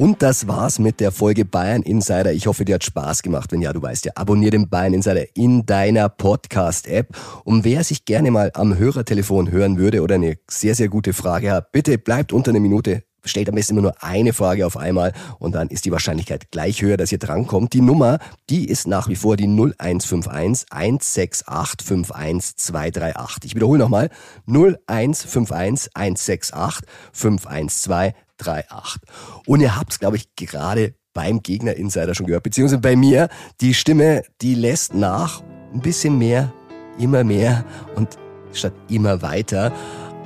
[0.00, 2.32] Und das war's mit der Folge Bayern Insider.
[2.32, 3.52] Ich hoffe, dir hat Spaß gemacht.
[3.52, 7.14] Wenn ja, du weißt ja, abonniere den Bayern Insider in deiner Podcast-App.
[7.44, 11.52] Und wer sich gerne mal am Hörertelefon hören würde oder eine sehr, sehr gute Frage
[11.52, 15.12] hat, bitte bleibt unter einer Minute stellt am besten immer nur eine Frage auf einmal
[15.38, 17.72] und dann ist die Wahrscheinlichkeit gleich höher, dass ihr drankommt.
[17.72, 18.18] Die Nummer,
[18.48, 23.44] die ist nach wie vor die 0151 168 51238.
[23.44, 24.10] Ich wiederhole nochmal
[24.46, 29.02] 0151 168 51238.
[29.46, 33.28] Und ihr habt es, glaube ich, gerade beim Gegner Insider schon gehört, beziehungsweise bei mir,
[33.60, 35.42] die Stimme, die lässt nach
[35.74, 36.52] ein bisschen mehr
[37.00, 37.64] immer mehr
[37.96, 38.18] und
[38.52, 39.72] statt immer weiter.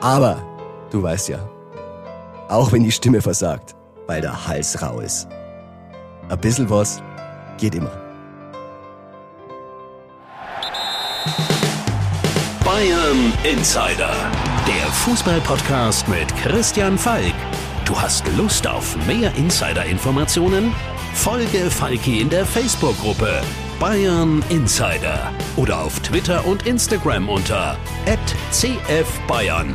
[0.01, 0.43] Aber
[0.91, 1.49] du weißt ja,
[2.49, 3.75] auch wenn die Stimme versagt,
[4.07, 5.29] weil der Hals rau ist.
[6.29, 7.03] Ein bisschen was
[7.59, 7.93] geht immer.
[12.65, 14.13] Bayern Insider,
[14.67, 17.35] der Fußballpodcast mit Christian Falk.
[17.85, 20.73] Du hast Lust auf mehr Insider-Informationen?
[21.13, 23.43] Folge Falki in der Facebook-Gruppe
[23.79, 27.77] Bayern Insider oder auf Twitter und Instagram unter
[28.51, 29.75] @cfbayern.